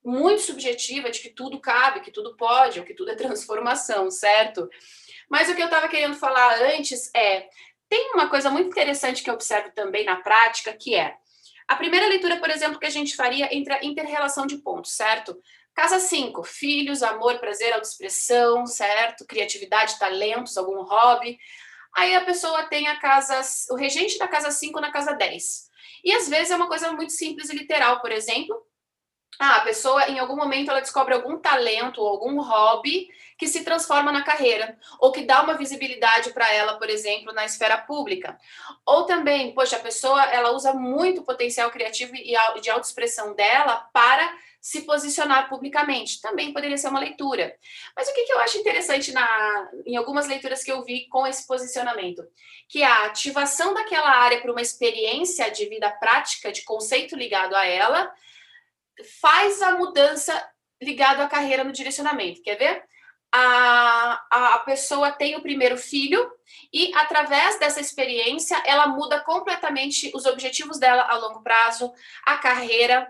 muito 0.05 0.43
subjetiva 0.43 1.11
de 1.11 1.21
que 1.21 1.31
tudo 1.31 1.61
cabe, 1.61 2.01
que 2.01 2.11
tudo 2.11 2.37
pode, 2.37 2.81
ou 2.81 2.85
que 2.85 2.93
tudo 2.93 3.13
é 3.13 3.15
transformação, 3.15 4.11
certo? 4.11 4.69
Mas 5.31 5.49
o 5.49 5.55
que 5.55 5.63
eu 5.63 5.67
estava 5.67 5.87
querendo 5.87 6.17
falar 6.17 6.61
antes 6.75 7.09
é: 7.15 7.49
tem 7.89 8.11
uma 8.15 8.29
coisa 8.29 8.51
muito 8.51 8.67
interessante 8.67 9.23
que 9.23 9.31
eu 9.31 9.35
observo 9.35 9.71
também 9.73 10.05
na 10.05 10.17
prática, 10.17 10.73
que 10.73 10.97
é 10.97 11.15
a 11.69 11.77
primeira 11.77 12.09
leitura, 12.09 12.39
por 12.39 12.51
exemplo, 12.51 12.81
que 12.81 12.87
a 12.87 12.91
gente 12.91 13.15
faria 13.15 13.49
entre 13.57 13.73
a 13.73 13.85
interrelação 13.85 14.45
de 14.45 14.57
pontos, 14.57 14.97
certo? 14.97 15.41
Casa 15.73 16.01
5, 16.01 16.43
filhos, 16.43 17.01
amor, 17.01 17.39
prazer, 17.39 17.73
autoexpressão, 17.75 18.67
certo? 18.67 19.25
Criatividade, 19.25 20.01
talentos, 20.01 20.59
algum 20.59 20.83
hobby. 20.83 21.39
Aí 21.97 22.15
a 22.15 22.25
pessoa 22.25 22.65
tem 22.65 22.89
a 22.89 22.99
casa, 22.99 23.41
o 23.71 23.77
regente 23.77 24.19
da 24.19 24.29
casa 24.29 24.51
5 24.51 24.81
na 24.81 24.93
casa 24.93 25.13
10. 25.13 25.69
E 26.05 26.13
às 26.13 26.29
vezes 26.29 26.51
é 26.51 26.57
uma 26.57 26.69
coisa 26.69 26.93
muito 26.93 27.13
simples 27.13 27.51
e 27.51 27.57
literal, 27.57 28.01
por 28.01 28.13
exemplo. 28.13 28.57
Ah, 29.41 29.57
a 29.57 29.61
pessoa, 29.61 30.09
em 30.09 30.19
algum 30.19 30.37
momento, 30.37 30.71
ela 30.71 30.81
descobre 30.81 31.15
algum 31.15 31.39
talento 31.39 32.01
ou 32.01 32.09
algum 32.09 32.41
hobby 32.41 33.09
que 33.39 33.47
se 33.47 33.63
transforma 33.63 34.11
na 34.11 34.23
carreira, 34.23 34.77
ou 34.99 35.13
que 35.13 35.23
dá 35.23 35.43
uma 35.43 35.55
visibilidade 35.55 36.33
para 36.33 36.53
ela, 36.53 36.77
por 36.77 36.91
exemplo, 36.91 37.33
na 37.33 37.45
esfera 37.45 37.79
pública. 37.79 38.37
Ou 38.85 39.05
também, 39.05 39.55
poxa, 39.55 39.77
a 39.77 39.81
pessoa 39.81 40.23
ela 40.25 40.51
usa 40.51 40.75
muito 40.75 41.21
o 41.21 41.25
potencial 41.25 41.71
criativo 41.71 42.17
e 42.17 42.35
de 42.61 42.69
autoexpressão 42.69 43.35
dela 43.35 43.89
para 43.93 44.37
se 44.61 44.83
posicionar 44.83 45.49
publicamente. 45.49 46.21
Também 46.21 46.53
poderia 46.53 46.77
ser 46.77 46.89
uma 46.89 46.99
leitura. 46.99 47.55
Mas 47.95 48.09
o 48.09 48.13
que, 48.13 48.25
que 48.25 48.33
eu 48.33 48.41
acho 48.41 48.59
interessante 48.59 49.13
na, 49.13 49.71
em 49.87 49.97
algumas 49.97 50.27
leituras 50.27 50.65
que 50.65 50.73
eu 50.73 50.85
vi 50.85 51.07
com 51.07 51.25
esse 51.25 51.47
posicionamento? 51.47 52.27
Que 52.69 52.83
a 52.83 53.05
ativação 53.05 53.73
daquela 53.73 54.11
área 54.11 54.41
para 54.41 54.51
uma 54.51 54.61
experiência 54.61 55.49
de 55.49 55.65
vida 55.67 55.89
prática, 55.93 56.51
de 56.51 56.63
conceito 56.63 57.15
ligado 57.15 57.55
a 57.55 57.65
ela, 57.65 58.13
faz 59.21 59.63
a 59.63 59.77
mudança 59.77 60.35
ligado 60.83 61.21
à 61.21 61.29
carreira 61.29 61.63
no 61.63 61.73
direcionamento. 61.73 62.43
Quer 62.43 62.57
ver? 62.57 62.89
A, 63.31 64.55
a 64.55 64.59
pessoa 64.61 65.13
tem 65.13 65.37
o 65.37 65.43
primeiro 65.43 65.77
filho 65.77 66.31
e, 66.73 66.95
através 66.95 67.59
dessa 67.59 67.81
experiência, 67.81 68.61
ela 68.65 68.87
muda 68.87 69.21
completamente 69.21 70.11
os 70.15 70.25
objetivos 70.25 70.79
dela 70.79 71.03
a 71.03 71.17
longo 71.17 71.43
prazo, 71.43 71.93
a 72.25 72.39
carreira, 72.39 73.07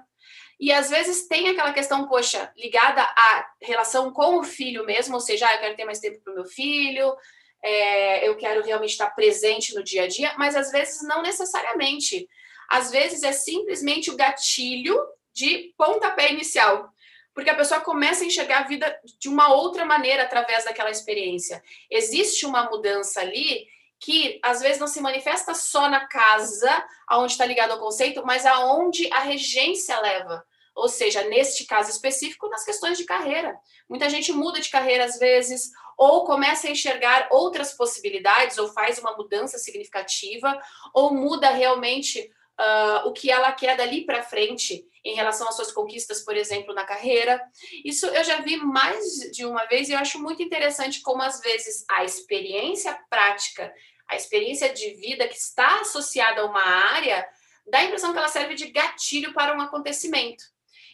e 0.60 0.72
às 0.72 0.90
vezes 0.90 1.28
tem 1.28 1.48
aquela 1.48 1.72
questão, 1.72 2.08
poxa, 2.08 2.52
ligada 2.56 3.00
à 3.02 3.46
relação 3.62 4.12
com 4.12 4.38
o 4.38 4.44
filho 4.44 4.84
mesmo, 4.84 5.14
ou 5.14 5.20
seja, 5.20 5.46
ah, 5.46 5.54
eu 5.54 5.60
quero 5.60 5.76
ter 5.76 5.84
mais 5.84 6.00
tempo 6.00 6.20
para 6.22 6.32
o 6.32 6.36
meu 6.36 6.44
filho, 6.44 7.16
é, 7.62 8.28
eu 8.28 8.36
quero 8.36 8.64
realmente 8.64 8.90
estar 8.90 9.10
presente 9.10 9.74
no 9.74 9.84
dia 9.84 10.04
a 10.04 10.08
dia, 10.08 10.34
mas 10.36 10.56
às 10.56 10.70
vezes 10.72 11.02
não 11.06 11.22
necessariamente. 11.22 12.28
Às 12.68 12.90
vezes 12.90 13.22
é 13.22 13.32
simplesmente 13.32 14.10
o 14.10 14.16
gatilho 14.16 15.00
de 15.32 15.72
pontapé 15.76 16.32
inicial, 16.32 16.92
porque 17.34 17.50
a 17.50 17.54
pessoa 17.54 17.80
começa 17.80 18.24
a 18.24 18.26
enxergar 18.26 18.60
a 18.60 18.66
vida 18.68 19.00
de 19.18 19.28
uma 19.28 19.52
outra 19.52 19.84
maneira 19.84 20.24
através 20.24 20.64
daquela 20.64 20.90
experiência. 20.90 21.62
Existe 21.90 22.44
uma 22.44 22.68
mudança 22.68 23.20
ali 23.20 23.66
que 24.00 24.38
às 24.42 24.60
vezes 24.60 24.78
não 24.78 24.86
se 24.86 25.00
manifesta 25.00 25.54
só 25.54 25.88
na 25.88 26.06
casa, 26.06 26.84
aonde 27.06 27.32
está 27.32 27.44
ligado 27.44 27.72
ao 27.72 27.80
conceito, 27.80 28.24
mas 28.24 28.46
aonde 28.46 29.12
a 29.12 29.20
regência 29.20 29.98
leva. 30.00 30.44
Ou 30.74 30.88
seja, 30.88 31.24
neste 31.24 31.64
caso 31.64 31.90
específico, 31.90 32.48
nas 32.48 32.64
questões 32.64 32.96
de 32.96 33.04
carreira. 33.04 33.58
Muita 33.88 34.08
gente 34.08 34.32
muda 34.32 34.60
de 34.60 34.68
carreira 34.68 35.04
às 35.04 35.18
vezes, 35.18 35.72
ou 35.96 36.24
começa 36.24 36.68
a 36.68 36.70
enxergar 36.70 37.26
outras 37.32 37.72
possibilidades, 37.72 38.58
ou 38.58 38.68
faz 38.68 38.98
uma 38.98 39.16
mudança 39.16 39.58
significativa, 39.58 40.56
ou 40.94 41.12
muda 41.12 41.50
realmente 41.50 42.30
uh, 42.58 43.08
o 43.08 43.12
que 43.12 43.30
ela 43.30 43.52
quer 43.52 43.76
dali 43.76 44.04
para 44.04 44.22
frente 44.22 44.84
em 45.04 45.14
relação 45.14 45.48
às 45.48 45.56
suas 45.56 45.72
conquistas, 45.72 46.20
por 46.20 46.36
exemplo, 46.36 46.74
na 46.74 46.84
carreira. 46.84 47.40
Isso 47.84 48.06
eu 48.06 48.24
já 48.24 48.40
vi 48.40 48.56
mais 48.56 49.04
de 49.32 49.46
uma 49.46 49.64
vez 49.66 49.88
e 49.88 49.92
eu 49.92 49.98
acho 49.98 50.20
muito 50.20 50.42
interessante 50.42 51.00
como 51.00 51.22
às 51.22 51.40
vezes 51.40 51.84
a 51.88 52.04
experiência 52.04 52.98
prática, 53.08 53.72
a 54.08 54.16
experiência 54.16 54.72
de 54.72 54.90
vida 54.94 55.28
que 55.28 55.36
está 55.36 55.80
associada 55.80 56.42
a 56.42 56.46
uma 56.46 56.62
área, 56.62 57.26
dá 57.66 57.78
a 57.78 57.84
impressão 57.84 58.12
que 58.12 58.18
ela 58.18 58.28
serve 58.28 58.54
de 58.54 58.70
gatilho 58.70 59.32
para 59.32 59.56
um 59.56 59.60
acontecimento. 59.60 60.44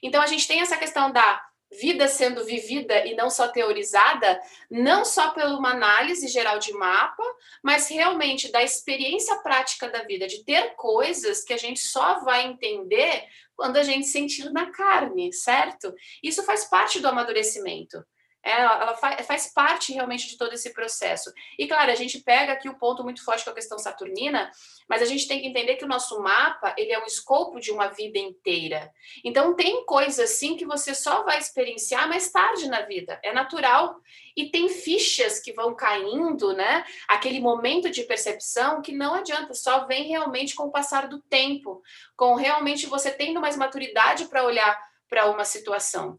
Então 0.03 0.21
a 0.21 0.27
gente 0.27 0.47
tem 0.47 0.61
essa 0.61 0.77
questão 0.77 1.11
da 1.11 1.43
vida 1.81 2.09
sendo 2.09 2.45
vivida 2.45 3.07
e 3.07 3.15
não 3.15 3.31
só 3.31 3.49
teorizada, 3.49 4.41
não 4.71 5.05
só 5.05 5.31
pela 5.31 5.59
uma 5.59 5.71
análise 5.71 6.29
geral 6.29 6.59
de 6.59 6.73
mapa, 6.73 7.23
mas 7.63 7.89
realmente 7.89 8.51
da 8.51 8.63
experiência 8.63 9.37
prática 9.37 9.89
da 9.89 10.03
vida, 10.03 10.27
de 10.27 10.45
ter 10.45 10.75
coisas 10.77 11.45
que 11.45 11.53
a 11.53 11.59
gente 11.59 11.81
só 11.81 12.21
vai 12.21 12.47
entender 12.47 13.25
quando 13.57 13.77
a 13.77 13.83
gente 13.83 14.07
sentir 14.07 14.51
na 14.51 14.71
carne, 14.71 15.33
certo? 15.33 15.95
Isso 16.23 16.43
faz 16.43 16.65
parte 16.65 17.01
do 17.01 17.09
amadurecimento. 17.09 18.05
É, 18.45 18.61
ela, 18.61 18.83
ela 18.83 18.95
faz, 18.95 19.27
faz, 19.27 19.53
parte 19.53 19.93
realmente 19.93 20.29
de 20.29 20.37
todo 20.37 20.53
esse 20.53 20.73
processo. 20.75 21.33
E 21.59 21.67
claro, 21.67 21.91
a 21.91 21.95
gente 21.95 22.21
pega 22.21 22.53
aqui 22.53 22.69
o 22.69 22.79
ponto 22.79 23.03
muito 23.03 23.25
forte 23.25 23.43
com 23.43 23.51
a 23.51 23.55
questão 23.55 23.79
saturnina, 23.79 24.51
mas 24.89 25.01
a 25.01 25.07
gente 25.07 25.27
tem 25.27 25.41
que 25.41 25.47
entender 25.47 25.77
que 25.77 25.85
o 25.85 25.89
nosso 25.89 26.21
mapa 26.21 26.75
ele 26.77 26.93
é 26.93 26.99
o 26.99 27.07
escopo 27.07 27.59
de 27.59 27.71
uma 27.71 27.89
vida 27.89 28.19
inteira. 28.19 28.93
Então 29.25 29.55
tem 29.55 29.87
coisas 29.87 30.19
assim 30.19 30.57
que 30.57 30.67
você 30.67 30.95
só 30.95 31.23
vai 31.23 31.39
experienciar 31.39 32.07
mais 32.09 32.31
tarde 32.31 32.69
na 32.69 32.83
vida. 32.83 33.19
É 33.23 33.33
natural. 33.33 33.97
E 34.37 34.51
tem 34.51 34.69
fichas 34.69 35.39
que 35.39 35.53
vão 35.53 35.75
caindo, 35.75 36.53
né? 36.53 36.85
Aquele 37.09 37.41
momento 37.41 37.89
de 37.89 38.03
percepção 38.03 38.83
que 38.83 38.93
não 38.93 39.15
adianta, 39.15 39.55
só 39.55 39.87
vem 39.87 40.05
realmente 40.09 40.55
com 40.55 40.65
o 40.65 40.73
passar 40.73 41.09
do 41.09 41.21
tempo, 41.23 41.83
com 42.17 42.35
realmente 42.35 42.87
você 42.87 43.11
tendo 43.11 43.41
mais 43.41 43.57
maturidade 43.57 44.27
para 44.27 44.45
olhar 44.45 44.79
para 45.09 45.31
uma 45.31 45.45
situação. 45.45 46.19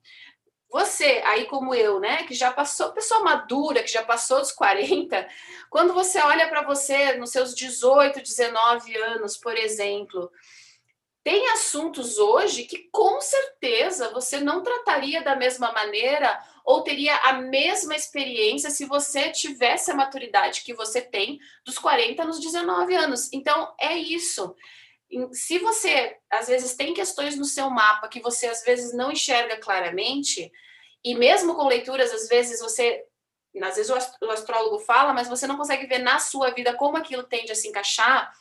Você, 0.70 1.22
aí 1.26 1.46
como 1.46 1.74
eu, 1.74 2.00
né, 2.00 2.24
que 2.24 2.34
já 2.34 2.52
passou, 2.52 2.92
pessoa 2.92 3.22
madura, 3.22 3.84
que 3.84 3.92
já 3.92 4.04
passou 4.04 4.40
dos 4.40 4.52
40, 4.52 5.28
quando 5.70 5.94
você 5.94 6.20
olha 6.20 6.48
para 6.48 6.64
você 6.64 7.14
nos 7.14 7.32
seus 7.32 7.56
18, 7.56 8.22
19 8.22 8.98
anos, 8.98 9.38
por 9.38 9.56
exemplo, 9.56 10.32
tem 11.26 11.50
assuntos 11.50 12.20
hoje 12.20 12.66
que 12.66 12.88
com 12.92 13.20
certeza 13.20 14.12
você 14.12 14.40
não 14.40 14.62
trataria 14.62 15.24
da 15.24 15.36
mesma 15.36 15.72
maneira 15.72 16.40
ou 16.64 16.84
teria 16.84 17.16
a 17.18 17.34
mesma 17.34 17.96
experiência 17.96 18.70
se 18.70 18.86
você 18.86 19.32
tivesse 19.32 19.90
a 19.90 19.96
maturidade 19.96 20.62
que 20.62 20.74
você 20.74 21.02
tem 21.02 21.40
dos 21.64 21.80
40 21.80 22.26
nos 22.26 22.40
19 22.40 22.94
anos. 22.96 23.34
Então, 23.34 23.74
é 23.80 23.98
isso. 23.98 24.56
Se 25.32 25.60
você, 25.60 26.18
às 26.30 26.48
vezes, 26.48 26.76
tem 26.76 26.94
questões 26.94 27.36
no 27.36 27.46
seu 27.46 27.70
mapa 27.70 28.08
que 28.08 28.20
você, 28.20 28.48
às 28.48 28.64
vezes, 28.64 28.94
não 28.94 29.12
enxerga 29.12 29.58
claramente, 29.58 30.52
e 31.04 31.14
mesmo 31.14 31.56
com 31.56 31.68
leituras, 31.68 32.12
às 32.12 32.28
vezes 32.28 32.60
você, 32.60 33.04
às 33.62 33.76
vezes 33.76 33.92
o 34.22 34.30
astrólogo 34.32 34.80
fala, 34.80 35.14
mas 35.14 35.28
você 35.28 35.46
não 35.46 35.58
consegue 35.58 35.86
ver 35.86 36.00
na 36.00 36.18
sua 36.20 36.50
vida 36.50 36.74
como 36.74 36.98
aquilo 36.98 37.24
tende 37.24 37.52
a 37.52 37.56
se 37.56 37.68
encaixar. 37.68 38.34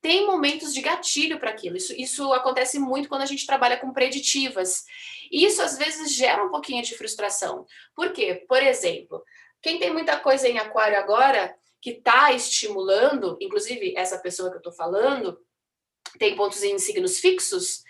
Tem 0.00 0.26
momentos 0.26 0.74
de 0.74 0.80
gatilho 0.80 1.38
para 1.38 1.50
aquilo. 1.50 1.76
Isso, 1.76 1.94
isso 1.96 2.32
acontece 2.32 2.78
muito 2.78 3.08
quando 3.08 3.22
a 3.22 3.26
gente 3.26 3.46
trabalha 3.46 3.76
com 3.76 3.92
preditivas. 3.92 4.84
E 5.30 5.44
isso 5.44 5.62
às 5.62 5.78
vezes 5.78 6.12
gera 6.12 6.44
um 6.44 6.50
pouquinho 6.50 6.82
de 6.82 6.96
frustração. 6.96 7.66
Por 7.94 8.12
quê? 8.12 8.44
Por 8.48 8.62
exemplo, 8.62 9.22
quem 9.62 9.78
tem 9.78 9.92
muita 9.92 10.18
coisa 10.18 10.48
em 10.48 10.58
aquário 10.58 10.98
agora, 10.98 11.54
que 11.80 11.90
está 11.90 12.32
estimulando, 12.32 13.36
inclusive 13.40 13.94
essa 13.96 14.18
pessoa 14.18 14.50
que 14.50 14.56
eu 14.56 14.60
estou 14.60 14.72
falando, 14.72 15.38
tem 16.18 16.36
pontos 16.36 16.62
em 16.62 16.78
signos 16.78 17.18
fixos, 17.18 17.84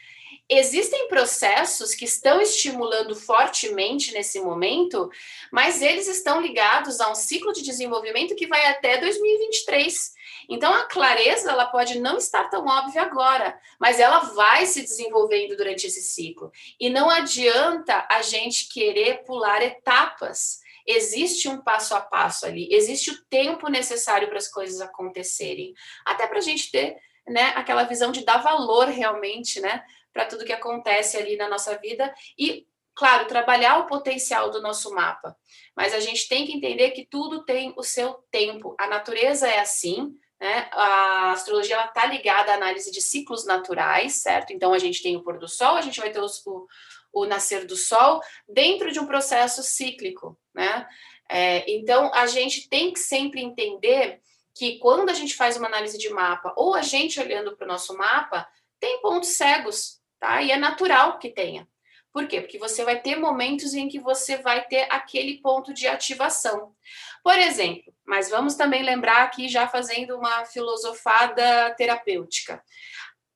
Existem 0.51 1.09
processos 1.09 1.95
que 1.95 2.07
estão 2.07 2.41
estimulando 2.41 3.15
fortemente 3.15 4.15
nesse 4.15 4.41
momento, 4.41 5.11
mas 5.53 5.83
eles 5.83 6.09
estão 6.09 6.41
ligados 6.41 7.01
a 7.01 7.11
um 7.11 7.15
ciclo 7.15 7.53
de 7.53 7.63
desenvolvimento 7.63 8.35
que 8.35 8.47
vai 8.47 8.65
até 8.67 8.97
2023. 8.97 10.15
Então 10.49 10.73
a 10.73 10.87
clareza 10.87 11.51
ela 11.51 11.67
pode 11.67 12.01
não 12.01 12.17
estar 12.17 12.45
tão 12.45 12.65
óbvia 12.65 13.03
agora, 13.03 13.61
mas 13.79 14.01
ela 14.01 14.21
vai 14.21 14.65
se 14.65 14.81
desenvolvendo 14.81 15.55
durante 15.55 15.87
esse 15.87 16.01
ciclo. 16.01 16.51
E 16.81 16.89
não 16.89 17.11
adianta 17.11 18.07
a 18.11 18.23
gente 18.23 18.71
querer 18.71 19.25
pular 19.25 19.63
etapas. 19.63 20.61
Existe 20.87 21.47
um 21.47 21.61
passo 21.61 21.95
a 21.95 22.01
passo 22.01 22.47
ali, 22.47 22.67
existe 22.73 23.11
o 23.11 23.23
tempo 23.27 23.69
necessário 23.69 24.27
para 24.29 24.39
as 24.39 24.49
coisas 24.49 24.81
acontecerem, 24.81 25.75
até 26.07 26.27
para 26.27 26.39
a 26.39 26.43
gente 26.43 26.71
ter 26.71 26.97
né, 27.29 27.53
aquela 27.57 27.85
visão 27.85 28.13
de 28.13 28.25
dar 28.25 28.39
valor 28.39 28.89
realmente, 28.89 29.61
né, 29.61 29.85
para 30.13 30.27
tudo 30.27 30.45
que 30.45 30.53
acontece 30.53 31.17
ali 31.17 31.37
na 31.37 31.49
nossa 31.49 31.77
vida 31.79 32.13
e, 32.39 32.67
claro, 32.95 33.27
trabalhar 33.27 33.79
o 33.79 33.87
potencial 33.87 34.51
do 34.51 34.61
nosso 34.61 34.93
mapa. 34.93 35.37
Mas 35.77 35.95
a 35.95 36.01
gente 36.01 36.29
tem 36.29 36.47
que 36.47 36.53
entender 36.53 36.91
que 36.91 37.07
tudo 37.07 37.45
tem 37.45 37.73
o 37.77 37.83
seu 37.83 38.15
tempo. 38.31 38.75
A 38.79 38.89
natureza 38.89 39.47
é 39.47 39.61
assim, 39.61 40.15
né? 40.41 40.69
A 40.73 41.33
astrologia 41.33 41.85
está 41.85 42.07
ligada 42.07 42.53
à 42.53 42.55
análise 42.55 42.91
de 42.91 43.03
ciclos 43.03 43.45
naturais, 43.45 44.23
certo? 44.23 44.53
Então 44.53 44.73
a 44.73 44.79
gente 44.79 45.03
tem 45.03 45.17
o 45.17 45.23
pôr 45.23 45.39
do 45.39 45.49
sol, 45.49 45.77
a 45.77 45.81
gente 45.81 46.01
vai 46.01 46.11
ter 46.11 46.21
os, 46.21 46.45
o, 46.47 46.67
o 47.13 47.27
nascer 47.27 47.67
do 47.67 47.77
sol 47.77 48.21
dentro 48.49 48.93
de 48.93 49.01
um 49.01 49.07
processo 49.07 49.63
cíclico, 49.63 50.39
né? 50.55 50.87
É, 51.31 51.71
então 51.71 52.11
a 52.15 52.27
gente 52.27 52.69
tem 52.69 52.93
que 52.93 52.99
sempre 52.99 53.43
entender 53.43 54.21
que 54.59 54.77
quando 54.81 55.09
a 55.09 55.15
gente 55.15 55.37
faz 55.37 55.57
uma 55.57 55.69
análise 55.69 55.97
de 55.97 56.11
mapa, 56.11 56.53
ou 56.57 56.75
a 56.75 56.83
gente 56.83 57.21
olhando 57.21 57.57
para 57.57 57.65
o 57.65 57.69
nosso 57.69 57.97
mapa, 57.97 58.49
tem 58.81 59.01
pontos 59.01 59.31
cegos, 59.31 60.01
tá? 60.19 60.43
E 60.43 60.51
é 60.51 60.57
natural 60.57 61.19
que 61.21 61.31
tenha. 61.31 61.69
Por 62.13 62.27
quê? 62.27 62.41
Porque 62.41 62.59
você 62.59 62.85
vai 62.85 63.01
ter 63.01 63.15
momentos 63.17 63.73
em 63.75 63.89
que 63.89 64.01
você 64.01 64.37
vai 64.39 64.67
ter 64.67 64.89
aquele 64.91 65.41
ponto 65.41 65.73
de 65.73 65.87
ativação. 65.87 66.75
Por 67.23 67.39
exemplo, 67.39 67.95
mas 68.05 68.29
vamos 68.31 68.57
também 68.57 68.83
lembrar 68.83 69.23
aqui, 69.23 69.49
já 69.49 69.69
fazendo 69.69 70.17
uma 70.17 70.45
filosofada 70.45 71.73
terapêutica. 71.77 72.61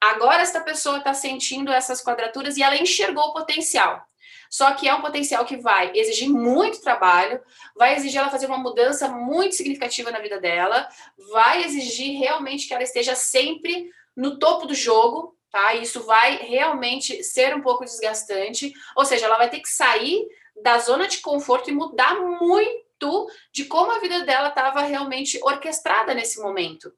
Agora, 0.03 0.43
esta 0.43 0.61
pessoa 0.61 0.99
está 0.99 1.15
sentindo 1.15 1.71
essas 1.71 2.03
quadraturas 2.03 2.57
e 2.57 2.63
ela 2.65 2.77
enxergou 2.77 3.27
o 3.27 3.33
potencial. 3.33 4.05
Só 4.51 4.73
que 4.73 4.88
é 4.88 4.95
um 4.95 5.01
potencial 5.01 5.45
que 5.45 5.57
vai 5.57 5.92
exigir 5.95 6.29
muito 6.29 6.81
trabalho, 6.81 7.40
vai 7.77 7.95
exigir 7.95 8.21
ela 8.21 8.31
fazer 8.31 8.47
uma 8.47 8.59
mudança 8.59 9.09
muito 9.09 9.55
significativa 9.55 10.11
na 10.11 10.18
vida 10.18 10.40
dela, 10.40 10.88
vai 11.33 11.64
exigir 11.64 12.18
realmente 12.18 12.66
que 12.66 12.75
ela 12.75 12.83
esteja 12.83 13.14
sempre 13.14 13.90
no 14.16 14.38
topo 14.38 14.66
do 14.66 14.75
jogo, 14.75 15.37
tá? 15.51 15.75
Isso 15.75 16.05
vai 16.05 16.37
realmente 16.37 17.23
ser 17.23 17.55
um 17.55 17.61
pouco 17.61 17.85
desgastante, 17.85 18.73
ou 18.97 19.05
seja, 19.05 19.27
ela 19.27 19.38
vai 19.38 19.49
ter 19.49 19.61
que 19.61 19.68
sair 19.68 20.27
da 20.62 20.79
zona 20.79 21.09
de 21.09 21.18
conforto 21.18 21.71
e 21.71 21.75
mudar 21.75 22.21
muito 22.21 23.27
de 23.53 23.64
como 23.64 23.90
a 23.90 23.99
vida 23.99 24.25
dela 24.25 24.49
estava 24.49 24.83
realmente 24.83 25.40
orquestrada 25.42 26.14
nesse 26.14 26.40
momento. 26.40 26.92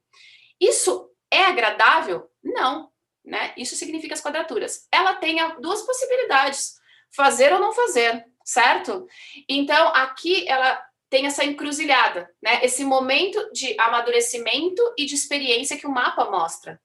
Isso 0.59 1.09
é 1.31 1.45
agradável? 1.45 2.29
Não, 2.43 2.91
né? 3.23 3.53
Isso 3.57 3.75
significa 3.75 4.13
as 4.13 4.21
quadraturas. 4.21 4.87
Ela 4.91 5.15
tem 5.15 5.37
duas 5.59 5.81
possibilidades: 5.81 6.75
fazer 7.15 7.53
ou 7.53 7.59
não 7.59 7.73
fazer, 7.73 8.25
certo? 8.43 9.07
Então, 9.49 9.87
aqui 9.89 10.47
ela 10.47 10.81
tem 11.09 11.25
essa 11.25 11.45
encruzilhada, 11.45 12.29
né? 12.41 12.59
Esse 12.63 12.83
momento 12.83 13.51
de 13.51 13.75
amadurecimento 13.79 14.81
e 14.97 15.05
de 15.05 15.15
experiência 15.15 15.77
que 15.77 15.87
o 15.87 15.91
mapa 15.91 16.25
mostra 16.29 16.79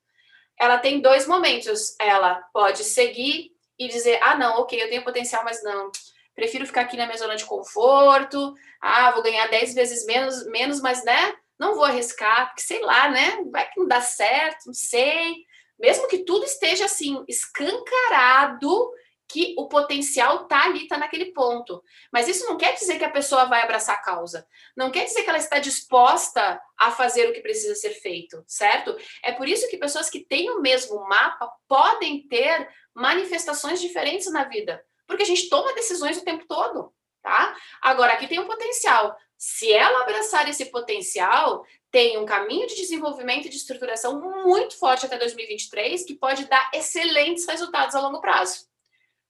ela 0.61 0.77
tem 0.77 1.01
dois 1.01 1.27
momentos. 1.27 1.97
Ela 1.99 2.35
pode 2.53 2.85
seguir 2.85 3.51
e 3.79 3.89
dizer: 3.89 4.21
ah, 4.23 4.37
não, 4.37 4.61
ok, 4.61 4.81
eu 4.81 4.91
tenho 4.91 5.03
potencial, 5.03 5.43
mas 5.43 5.65
não. 5.65 5.91
Prefiro 6.35 6.67
ficar 6.67 6.83
aqui 6.83 6.97
na 6.99 7.07
minha 7.07 7.19
zona 7.19 7.35
de 7.35 7.47
conforto. 7.47 8.55
Ah, 8.81 9.11
vou 9.11 9.23
ganhar 9.23 9.49
dez 9.49 9.75
vezes 9.75 10.05
menos, 10.05 10.47
menos, 10.49 10.81
mas 10.83 11.03
né? 11.03 11.35
Não 11.59 11.75
vou 11.75 11.85
arriscar, 11.85 12.49
porque 12.49 12.63
sei 12.63 12.81
lá, 12.83 13.09
né? 13.09 13.43
Vai 13.51 13.69
que 13.71 13.81
não 13.81 13.89
dá 13.89 14.03
certo, 14.03 14.67
não 14.67 14.75
sei. 14.75 15.47
Mesmo 15.79 16.07
que 16.09 16.19
tudo 16.25 16.45
esteja 16.45 16.85
assim, 16.85 17.25
escancarado, 17.27 18.93
que 19.31 19.55
o 19.57 19.69
potencial 19.69 20.47
tá 20.47 20.65
ali, 20.65 20.89
tá 20.89 20.99
naquele 20.99 21.27
ponto. 21.27 21.83
Mas 22.13 22.27
isso 22.27 22.45
não 22.47 22.57
quer 22.57 22.75
dizer 22.75 22.99
que 22.99 23.05
a 23.05 23.11
pessoa 23.11 23.45
vai 23.45 23.63
abraçar 23.63 23.95
a 23.95 24.03
causa. 24.03 24.47
Não 24.77 24.91
quer 24.91 25.05
dizer 25.05 25.23
que 25.23 25.29
ela 25.29 25.39
está 25.39 25.59
disposta 25.61 26.61
a 26.77 26.91
fazer 26.91 27.29
o 27.29 27.33
que 27.33 27.41
precisa 27.41 27.75
ser 27.77 27.91
feito, 27.91 28.43
certo? 28.47 28.97
É 29.23 29.33
por 29.33 29.49
isso 29.49 29.69
que 29.69 29.77
pessoas 29.77 30.11
que 30.11 30.25
têm 30.25 30.51
o 30.51 30.61
mesmo 30.61 31.07
mapa 31.09 31.49
podem 31.69 32.27
ter 32.27 32.69
manifestações 32.95 33.81
diferentes 33.81 34.31
na 34.33 34.45
vida, 34.45 34.85
porque 35.07 35.23
a 35.23 35.27
gente 35.27 35.49
toma 35.49 35.75
decisões 35.75 36.19
o 36.19 36.25
tempo 36.25 36.45
todo, 36.49 36.93
tá? 37.23 37.57
Agora 37.81 38.15
aqui 38.15 38.27
tem 38.27 38.41
um 38.41 38.47
potencial. 38.47 39.17
Se 39.39 39.73
ela 39.73 40.03
abraçar 40.03 40.49
esse 40.49 40.67
potencial, 40.67 41.65
tem 41.91 42.19
um 42.19 42.27
caminho 42.27 42.67
de 42.67 42.75
desenvolvimento 42.75 43.47
e 43.47 43.49
de 43.49 43.57
estruturação 43.57 44.21
muito 44.45 44.77
forte 44.79 45.07
até 45.07 45.17
2023 45.17 46.05
que 46.05 46.15
pode 46.15 46.47
dar 46.47 46.71
excelentes 46.75 47.47
resultados 47.47 47.95
a 47.95 48.01
longo 48.01 48.21
prazo. 48.21 48.70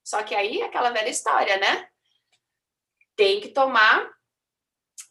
Só 0.02 0.22
que 0.22 0.34
aí 0.34 0.62
aquela 0.62 0.90
velha 0.90 1.08
história, 1.08 1.56
né? 1.58 1.88
Tem 3.16 3.40
que 3.40 3.48
tomar, 3.48 4.10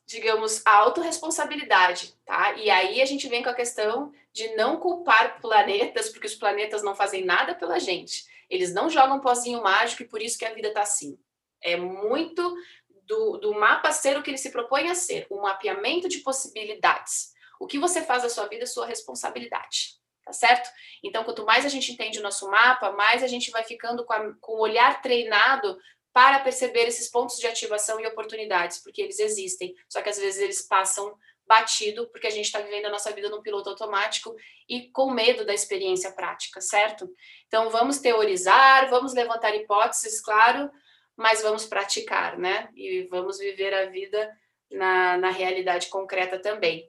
digamos, 0.05 0.61
a 0.65 0.75
autorresponsabilidade, 0.77 2.15
tá? 2.25 2.53
E 2.53 2.69
aí 2.69 3.01
a 3.01 3.05
gente 3.05 3.27
vem 3.27 3.43
com 3.43 3.49
a 3.49 3.53
questão 3.53 4.11
de 4.31 4.55
não 4.55 4.77
culpar 4.77 5.39
planetas, 5.39 6.09
porque 6.09 6.27
os 6.27 6.35
planetas 6.35 6.83
não 6.83 6.95
fazem 6.95 7.23
nada 7.23 7.55
pela 7.55 7.79
gente. 7.79 8.25
Eles 8.49 8.73
não 8.73 8.89
jogam 8.89 9.19
pozinho 9.19 9.61
mágico 9.61 10.03
e 10.03 10.07
por 10.07 10.21
isso 10.21 10.37
que 10.37 10.45
a 10.45 10.53
vida 10.53 10.73
tá 10.73 10.81
assim. 10.81 11.19
É 11.61 11.75
muito 11.75 12.55
do, 13.03 13.37
do 13.37 13.53
mapa 13.53 13.91
ser 13.91 14.17
o 14.17 14.23
que 14.23 14.31
ele 14.31 14.37
se 14.37 14.51
propõe 14.51 14.89
a 14.89 14.95
ser, 14.95 15.27
um 15.29 15.41
mapeamento 15.41 16.07
de 16.07 16.19
possibilidades. 16.19 17.33
O 17.59 17.67
que 17.67 17.77
você 17.77 18.01
faz 18.01 18.23
da 18.23 18.29
sua 18.29 18.47
vida 18.47 18.63
é 18.63 18.67
sua 18.67 18.85
responsabilidade 18.85 19.98
tá 20.29 20.33
certo? 20.33 20.69
Então, 21.03 21.23
quanto 21.23 21.43
mais 21.43 21.65
a 21.65 21.69
gente 21.69 21.91
entende 21.91 22.19
o 22.19 22.23
nosso 22.23 22.49
mapa, 22.49 22.91
mais 22.91 23.23
a 23.23 23.27
gente 23.27 23.49
vai 23.49 23.63
ficando 23.63 24.05
com, 24.05 24.13
a, 24.13 24.33
com 24.39 24.53
o 24.53 24.61
olhar 24.61 25.01
treinado 25.01 25.75
para 26.13 26.39
perceber 26.39 26.87
esses 26.87 27.09
pontos 27.09 27.37
de 27.37 27.47
ativação 27.47 27.99
e 27.99 28.05
oportunidades, 28.05 28.77
porque 28.77 29.01
eles 29.01 29.19
existem, 29.19 29.73
só 29.87 30.01
que 30.01 30.09
às 30.09 30.19
vezes 30.19 30.39
eles 30.41 30.61
passam 30.61 31.15
batido, 31.47 32.07
porque 32.11 32.27
a 32.27 32.29
gente 32.29 32.45
está 32.45 32.59
vivendo 32.59 32.85
a 32.85 32.91
nossa 32.91 33.11
vida 33.11 33.27
num 33.27 33.41
piloto 33.41 33.71
automático 33.71 34.35
e 34.67 34.91
com 34.91 35.09
medo 35.09 35.43
da 35.43 35.53
experiência 35.53 36.11
prática, 36.11 36.61
certo? 36.61 37.09
Então, 37.47 37.71
vamos 37.71 37.97
teorizar, 37.97 38.87
vamos 38.91 39.15
levantar 39.15 39.55
hipóteses, 39.55 40.21
claro, 40.21 40.69
mas 41.17 41.41
vamos 41.41 41.65
praticar, 41.65 42.37
né? 42.37 42.69
E 42.75 43.07
vamos 43.09 43.39
viver 43.39 43.73
a 43.73 43.87
vida 43.87 44.31
na, 44.71 45.17
na 45.17 45.31
realidade 45.31 45.87
concreta 45.87 46.39
também, 46.39 46.87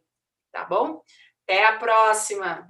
tá 0.52 0.64
bom? 0.64 1.02
Até 1.46 1.64
a 1.64 1.78
próxima! 1.78 2.68